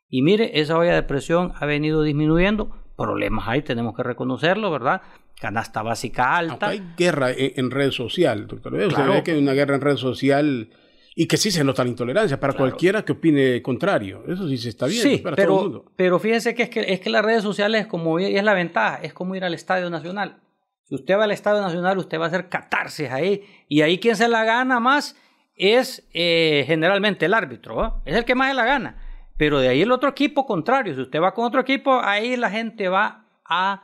[0.09, 2.69] Y mire, esa olla de presión ha venido disminuyendo.
[2.97, 5.01] Problemas hay, tenemos que reconocerlo, ¿verdad?
[5.39, 6.67] Canasta básica alta.
[6.67, 8.73] hay guerra en, red social, doctor.
[8.73, 10.69] Usted ve que hay una guerra en red social
[11.15, 14.25] y que sí se nota la intolerancia para cualquiera que opine contrario.
[14.27, 15.01] Eso sí se está bien.
[15.01, 18.43] Sí, pero, pero fíjense que es, que es que las redes sociales, como y es
[18.43, 20.41] la ventaja, es como ir al Estadio Nacional.
[20.83, 23.43] Si usted va al Estadio Nacional, usted va a hacer catarsis ahí.
[23.69, 25.15] Y ahí quien se la gana más
[25.55, 28.01] es eh, generalmente el árbitro.
[28.05, 28.97] Es el que más se la gana.
[29.37, 30.93] Pero de ahí el otro equipo contrario.
[30.93, 33.83] Si usted va con otro equipo, ahí la gente va a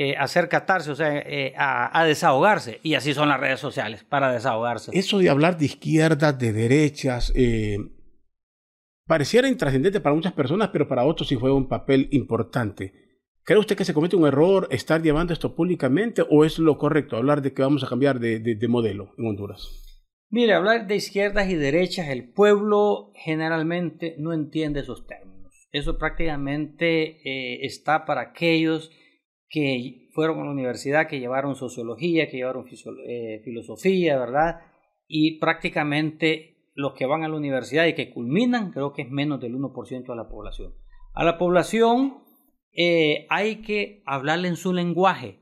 [0.00, 2.78] eh, hacer catarse, o sea, eh, a, desahogarse.
[2.84, 4.90] Y así son las redes sociales, para desahogarse.
[4.94, 7.78] Eso de hablar de izquierdas, de derechas, eh,
[9.06, 12.92] pareciera intrascendente para muchas personas, pero para otros sí juega un papel importante.
[13.42, 17.16] ¿Cree usted que se comete un error estar llevando esto públicamente o es lo correcto
[17.16, 19.87] hablar de que vamos a cambiar de modelo en Honduras?
[20.30, 25.68] Mire, hablar de izquierdas y derechas, el pueblo generalmente no entiende esos términos.
[25.72, 28.90] Eso prácticamente está para aquellos
[29.48, 32.66] que fueron a la universidad, que llevaron sociología, que llevaron
[33.06, 34.60] eh, filosofía, ¿verdad?
[35.06, 39.40] Y prácticamente los que van a la universidad y que culminan, creo que es menos
[39.40, 40.74] del 1% de la población.
[41.14, 42.24] A la población
[42.72, 45.40] eh, hay que hablarle en su lenguaje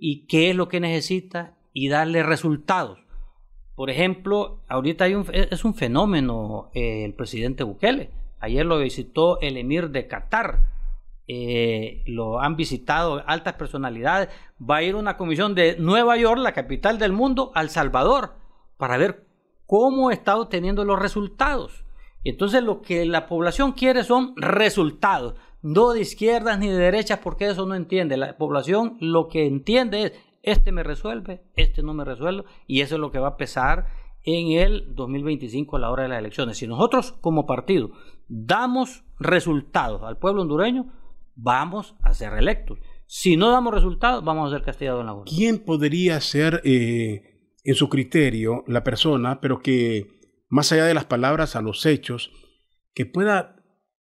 [0.00, 3.05] y qué es lo que necesita y darle resultados.
[3.76, 8.10] Por ejemplo, ahorita hay un, es un fenómeno eh, el presidente Bukele.
[8.40, 10.76] Ayer lo visitó el emir de Qatar
[11.28, 14.28] eh, lo han visitado altas personalidades.
[14.58, 18.34] Va a ir una comisión de Nueva York, la capital del mundo, al Salvador,
[18.76, 19.26] para ver
[19.66, 21.84] cómo está obteniendo los resultados.
[22.22, 27.48] Entonces lo que la población quiere son resultados, no de izquierdas ni de derechas, porque
[27.48, 28.16] eso no entiende.
[28.16, 30.12] La población lo que entiende es,
[30.46, 33.88] este me resuelve, este no me resuelve, y eso es lo que va a pesar
[34.22, 36.56] en el 2025 a la hora de las elecciones.
[36.56, 37.90] Si nosotros como partido
[38.28, 40.92] damos resultados al pueblo hondureño,
[41.34, 42.78] vamos a ser reelectos.
[43.06, 45.30] Si no damos resultados, vamos a ser castigados en la urna.
[45.30, 50.06] ¿Quién podría ser, eh, en su criterio, la persona, pero que
[50.48, 52.30] más allá de las palabras a los hechos,
[52.94, 53.56] que pueda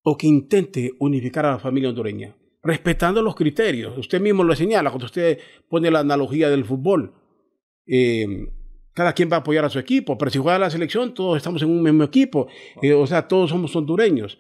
[0.03, 3.97] o que intente unificar a la familia hondureña, respetando los criterios?
[3.99, 5.39] Usted mismo lo señala cuando usted
[5.69, 7.15] pone la analogía del fútbol.
[7.87, 8.27] Eh,
[8.93, 11.63] cada quien va a apoyar a su equipo, pero si juega la selección, todos estamos
[11.63, 12.49] en un mismo equipo,
[12.83, 14.39] eh, o sea, todos somos hondureños.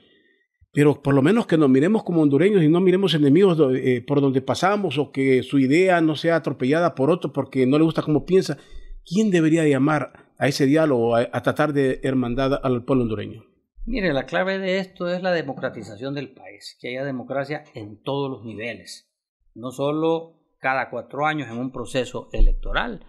[0.73, 4.21] Pero por lo menos que nos miremos como hondureños y no miremos enemigos eh, por
[4.21, 8.03] donde pasamos o que su idea no sea atropellada por otro porque no le gusta
[8.03, 8.57] cómo piensa.
[9.05, 13.50] ¿Quién debería llamar a ese diálogo, a, a tratar de hermandad al pueblo hondureño?
[13.87, 18.31] Mire, la clave de esto es la democratización del país, que haya democracia en todos
[18.31, 19.11] los niveles,
[19.55, 23.05] no solo cada cuatro años en un proceso electoral,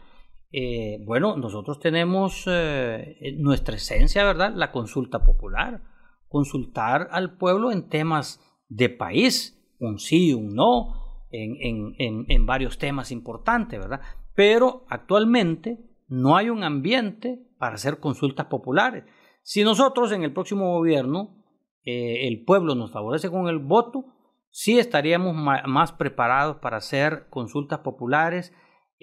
[0.54, 4.54] eh, bueno, nosotros tenemos eh, nuestra esencia, ¿verdad?
[4.54, 5.82] La consulta popular,
[6.28, 11.56] consultar al pueblo en temas de país, un sí, un no, en,
[11.98, 14.02] en, en, varios temas importantes, ¿verdad?
[14.36, 19.06] Pero actualmente no hay un ambiente para hacer consultas populares.
[19.42, 21.36] Si nosotros en el próximo gobierno,
[21.84, 24.06] eh, el pueblo nos favorece con el voto,
[24.50, 28.54] sí estaríamos más preparados para hacer consultas populares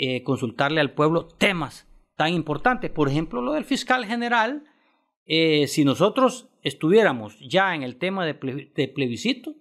[0.01, 2.89] eh, consultarle al pueblo temas tan importantes.
[2.89, 4.63] Por ejemplo, lo del fiscal general.
[5.27, 9.57] Eh, si nosotros estuviéramos ya en el tema de, plebiscito,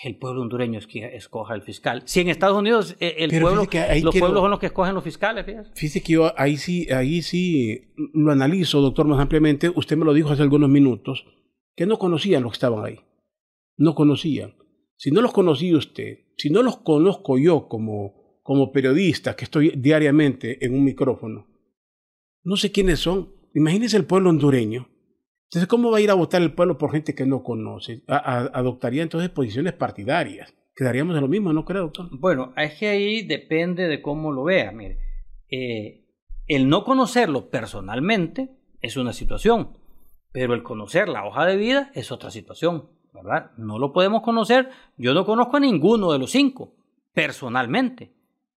[0.00, 2.02] que el pueblo hondureño es que escoja el fiscal.
[2.06, 3.68] Si en Estados Unidos eh, el pueblo, los
[4.18, 5.44] pueblos son los que escogen los fiscales.
[5.74, 9.70] Fíjese, que yo ahí sí, ahí sí lo analizo, doctor, más ampliamente.
[9.74, 11.26] Usted me lo dijo hace algunos minutos,
[11.74, 13.00] que no conocían los que estaban ahí.
[13.76, 14.54] No conocían.
[14.96, 19.70] Si no los conocía usted, si no los conozco yo como como periodista que estoy
[19.76, 21.46] diariamente en un micrófono,
[22.42, 23.32] no sé quiénes son.
[23.54, 24.88] Imagínense el pueblo hondureño.
[25.52, 28.02] Entonces, ¿cómo va a ir a votar el pueblo por gente que no conoce?
[28.06, 30.54] adoptaría entonces posiciones partidarias.
[30.74, 32.08] Quedaríamos de lo mismo, ¿no creo, doctor?
[32.10, 34.72] Bueno, es que ahí depende de cómo lo vea.
[34.72, 34.98] Mire,
[35.50, 36.06] eh,
[36.46, 39.76] el no conocerlo personalmente es una situación,
[40.32, 43.50] pero el conocer la hoja de vida es otra situación, ¿verdad?
[43.58, 44.70] No lo podemos conocer.
[44.96, 46.74] Yo no conozco a ninguno de los cinco
[47.12, 48.14] personalmente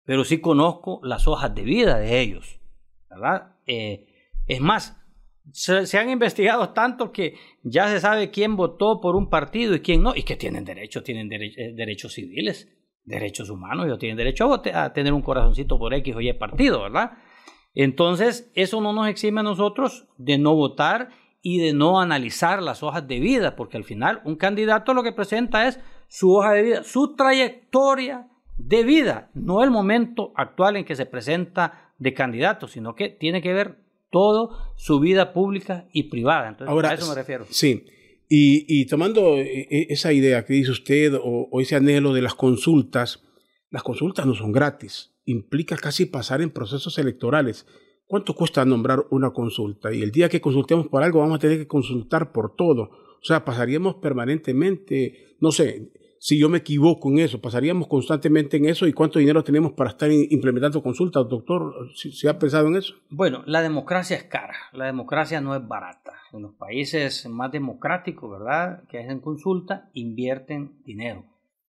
[0.05, 2.61] pero sí conozco las hojas de vida de ellos,
[3.09, 3.57] ¿verdad?
[3.67, 4.07] Eh,
[4.47, 5.02] es más,
[5.51, 10.03] se, han investigado tanto que ya se sabe quién votó por un partido y quién
[10.03, 12.69] no, y que tienen derechos, tienen eh, derechos civiles,
[13.05, 16.83] derechos humanos, ellos tienen derecho a, a, tener un corazoncito por X o Y partido,
[16.83, 17.13] ¿verdad?
[17.75, 22.83] Entonces, eso no nos exime a nosotros de no votar y de no analizar las
[22.83, 26.63] hojas de vida, porque al final un candidato lo que presenta es su hoja de
[26.63, 32.69] vida, su trayectoria de vida, no el momento actual en que se presenta de candidato,
[32.69, 33.79] sino que tiene que ver
[34.13, 36.51] todo su vida pública y privada.
[36.51, 37.47] Entonces, Ahora, a eso me refiero.
[37.51, 37.85] Sí,
[38.29, 42.35] y, tomando eh, eh, esa idea que dice usted o, o, ese anhelo de las
[42.35, 43.23] consultas,
[43.71, 47.67] las consultas no son gratis, implica casi pasar en procesos electorales.
[48.07, 49.93] ¿Cuánto cuesta nombrar una consulta?
[49.93, 52.83] Y el día que consultemos por algo vamos a tener que consultar por todo.
[52.85, 55.93] O sea, pasaríamos permanentemente, no sé,
[56.25, 59.91] si yo me equivoco en eso, pasaríamos constantemente en eso y cuánto dinero tenemos para
[59.91, 62.95] estar implementando consultas, doctor, ¿se ha pensado en eso?
[63.11, 66.13] Bueno, la democracia es cara, la democracia no es barata.
[66.33, 71.25] En los países más democráticos, ¿verdad?, que hacen consulta, invierten dinero.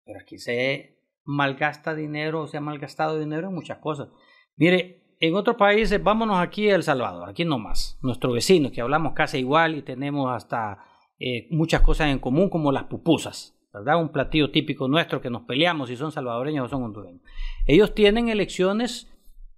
[0.05, 4.09] Pero aquí se malgasta dinero, se ha malgastado dinero en muchas cosas.
[4.57, 9.13] Mire, en otros países, vámonos aquí a El Salvador, aquí nomás, nuestro vecino, que hablamos
[9.13, 10.79] casi igual y tenemos hasta
[11.21, 13.57] eh, muchas cosas en común, como las pupusas.
[13.73, 14.01] ¿Verdad?
[14.01, 17.23] Un platillo típico nuestro que nos peleamos si son salvadoreños o son hondureños.
[17.67, 19.11] Ellos tienen elecciones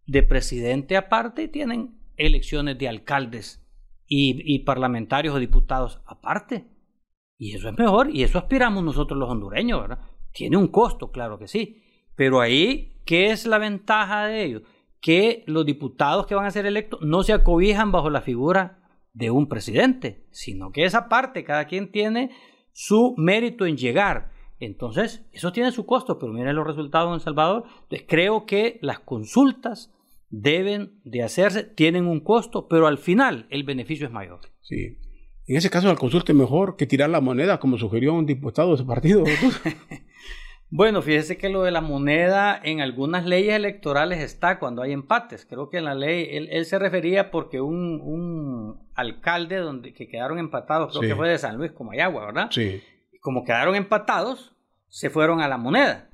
[0.07, 3.61] de presidente aparte y tienen elecciones de alcaldes
[4.07, 6.67] y, parlamentarios o diputados aparte.
[7.37, 9.99] Y eso es mejor y eso aspiramos nosotros los hondureños, ¿verdad?
[10.33, 11.83] Tiene un costo, claro que sí.
[12.15, 14.63] Pero ahí, ¿qué es la ventaja de ellos?
[15.01, 18.81] Que los diputados que van a ser electos no se acobijan bajo la figura
[19.13, 22.31] de un presidente, sino que esa parte, cada quien tiene
[22.75, 24.31] su mérito en llegar.
[24.61, 27.65] Entonces, eso tiene su costo, pero miren los resultados en El Salvador.
[27.85, 29.95] Entonces, creo que las consultas
[30.29, 34.41] deben de hacerse, tienen un costo, pero al final el beneficio es mayor.
[34.61, 34.99] Sí.
[35.47, 38.71] En ese caso, la consulta es mejor que tirar la moneda, como sugirió un diputado
[38.71, 39.25] de ese partido.
[40.77, 45.47] bueno, fíjese que lo de la moneda en algunas leyes electorales está cuando hay empates.
[45.47, 50.41] Creo que en la ley, él, se refería porque un, un alcalde donde, que quedaron
[50.41, 52.49] empatados, creo que fue de San Luis, como agua, ¿verdad?
[52.51, 52.83] Sí.
[53.21, 54.57] Como quedaron empatados,
[54.89, 56.11] se fueron a la moneda.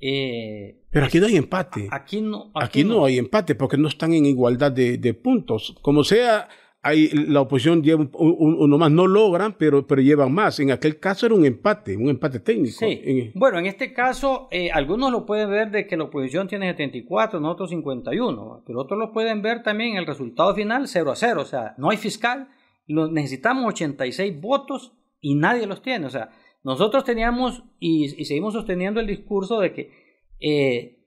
[0.00, 1.86] Eh, Pero aquí no hay empate.
[1.92, 2.50] Aquí no.
[2.56, 3.04] Aquí, no.
[3.04, 5.76] hay empate porque no están en igualdad de, puntos.
[5.82, 6.48] Como sea,
[6.84, 10.60] hay, la oposición lleva uno más, no logran, pero, pero llevan más.
[10.60, 12.76] En aquel caso era un empate, un empate técnico.
[12.78, 13.32] Sí.
[13.34, 17.40] Bueno, en este caso, eh, algunos lo pueden ver de que la oposición tiene 74,
[17.40, 21.40] nosotros 51, pero otros lo pueden ver también en el resultado final 0 a 0.
[21.40, 22.50] O sea, no hay fiscal,
[22.86, 26.04] necesitamos 86 votos y nadie los tiene.
[26.04, 26.32] O sea,
[26.64, 29.90] nosotros teníamos y, seguimos sosteniendo el discurso de que
[30.38, 30.98] eh,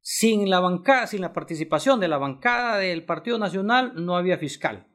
[0.00, 4.88] sin la bancada, sin la participación de la bancada del Partido Nacional, no había fiscal.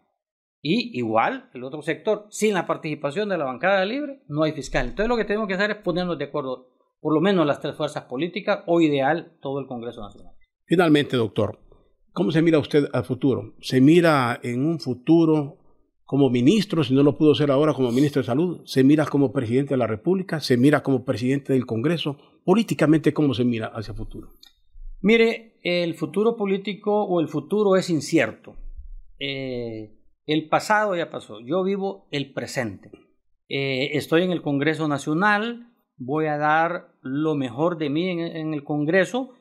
[0.68, 4.88] Y igual, el otro sector, sin la participación de la bancada libre, no hay fiscal.
[4.88, 7.76] Entonces lo que tenemos que hacer es ponernos de acuerdo, por lo menos las tres
[7.76, 10.34] fuerzas políticas, o ideal, todo el Congreso Nacional.
[10.66, 11.60] Finalmente, doctor,
[12.14, 13.54] ¿cómo se mira usted al futuro?
[13.62, 15.60] ¿Se mira en un futuro
[16.04, 18.62] como ministro, si no lo pudo ser ahora como ministro de Salud?
[18.66, 20.40] ¿Se mira como presidente de la República?
[20.40, 22.18] ¿Se mira como presidente del Congreso?
[22.44, 24.30] Políticamente, ¿cómo se mira hacia el futuro?
[25.02, 28.56] Mire, el futuro político o el futuro es incierto.
[29.20, 29.92] Eh,
[30.26, 32.92] el pasado ya pasó, yo vivo el presente.
[33.48, 38.64] Eh, estoy en el Congreso Nacional, voy a dar lo mejor de mí en, el
[38.64, 39.34] Congreso.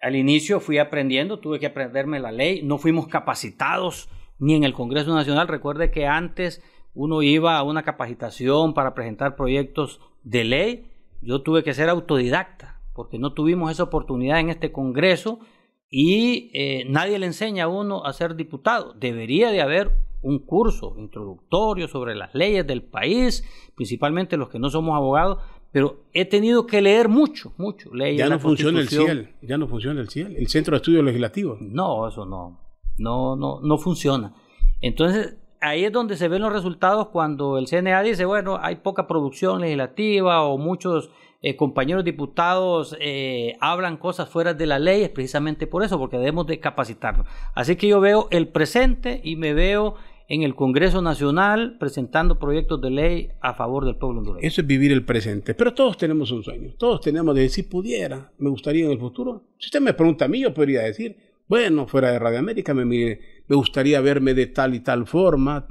[0.00, 4.08] Al inicio fui aprendiendo, tuve que aprenderme la ley, no fuimos capacitados
[4.38, 5.48] ni en el Congreso Nacional.
[5.48, 6.62] Recuerde que antes
[6.94, 10.92] uno iba a una capacitación para presentar proyectos de ley.
[11.20, 15.40] Yo tuve que ser autodidacta porque no tuvimos esa oportunidad en este Congreso
[15.88, 18.94] y eh, nadie le enseña a uno a ser diputado.
[18.94, 23.44] Debería de haber un curso introductorio sobre las leyes del país,
[23.74, 25.38] principalmente los que no somos abogados,
[25.72, 27.94] pero he tenido que leer mucho, mucho.
[27.94, 31.04] Leyes ya no funciona el CIEL, ya no funciona el CIEL, el Centro de Estudios
[31.04, 31.60] Legislativos.
[31.60, 32.60] No, eso no,
[32.98, 34.34] no, no, no funciona.
[34.80, 39.06] Entonces, ahí es donde se ven los resultados cuando el CNA dice, bueno, hay poca
[39.06, 41.10] producción legislativa o muchos
[41.42, 46.18] eh, compañeros diputados eh, hablan cosas fuera de la ley, es precisamente por eso, porque
[46.18, 47.26] debemos de capacitarnos.
[47.54, 49.94] Así que yo veo el presente y me veo
[50.30, 54.46] en el Congreso Nacional presentando proyectos de ley a favor del pueblo hondureño.
[54.46, 55.54] Eso es vivir el presente.
[55.54, 56.72] Pero todos tenemos un sueño.
[56.78, 59.42] Todos tenemos de decir, pudiera, me gustaría en el futuro.
[59.58, 61.16] Si usted me pregunta a mí, yo podría decir,
[61.48, 65.66] bueno, fuera de Radio América me, me gustaría verme de tal y tal forma,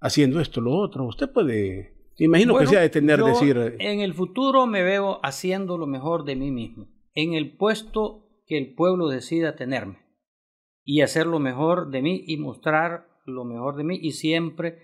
[0.00, 1.06] haciendo esto, lo otro.
[1.06, 3.76] Usted puede, imagino que sea de tener, decir...
[3.78, 8.58] En el futuro me veo haciendo lo mejor de mí mismo, en el puesto que
[8.58, 9.98] el pueblo decida tenerme,
[10.82, 14.78] y hacer lo mejor de mí y mostrar lo mejor de mí y siempre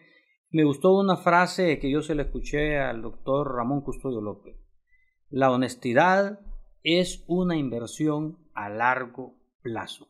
[0.50, 4.56] me gustó una frase que yo se la escuché al doctor Ramón Custodio López.
[5.28, 6.40] La honestidad
[6.82, 10.08] es una inversión a largo plazo.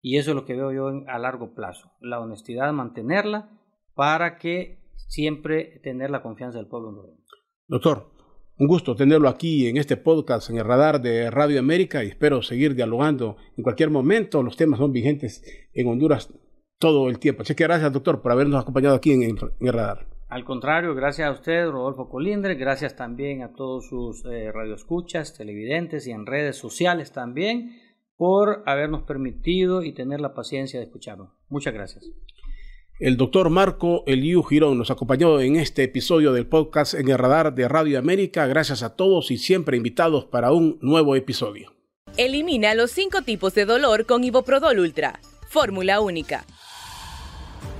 [0.00, 1.92] Y eso es lo que veo yo a largo plazo.
[2.00, 3.50] La honestidad, mantenerla
[3.94, 7.22] para que siempre tener la confianza del pueblo hondureño.
[7.68, 8.10] Doctor,
[8.58, 12.42] un gusto tenerlo aquí en este podcast, en el radar de Radio América y espero
[12.42, 14.42] seguir dialogando en cualquier momento.
[14.42, 16.32] Los temas son vigentes en Honduras
[16.82, 17.42] todo el tiempo.
[17.42, 20.04] Así que gracias, doctor, por habernos acompañado aquí en, el radar.
[20.28, 26.08] Al contrario, gracias a usted, Rodolfo Colindre, gracias también a todos sus eh, radioescuchas, televidentes
[26.08, 27.78] y en redes sociales también
[28.16, 31.30] por habernos permitido y tener la paciencia de escucharnos.
[31.48, 32.10] Muchas gracias.
[32.98, 37.54] El doctor Marco Eliu Girón nos acompañó en este episodio del podcast en el radar
[37.54, 38.48] de Radio América.
[38.48, 41.74] Gracias a todos y siempre invitados para un nuevo episodio.
[42.16, 45.20] Elimina los cinco tipos de dolor con Iboprodol Ultra.
[45.48, 46.44] Fórmula única.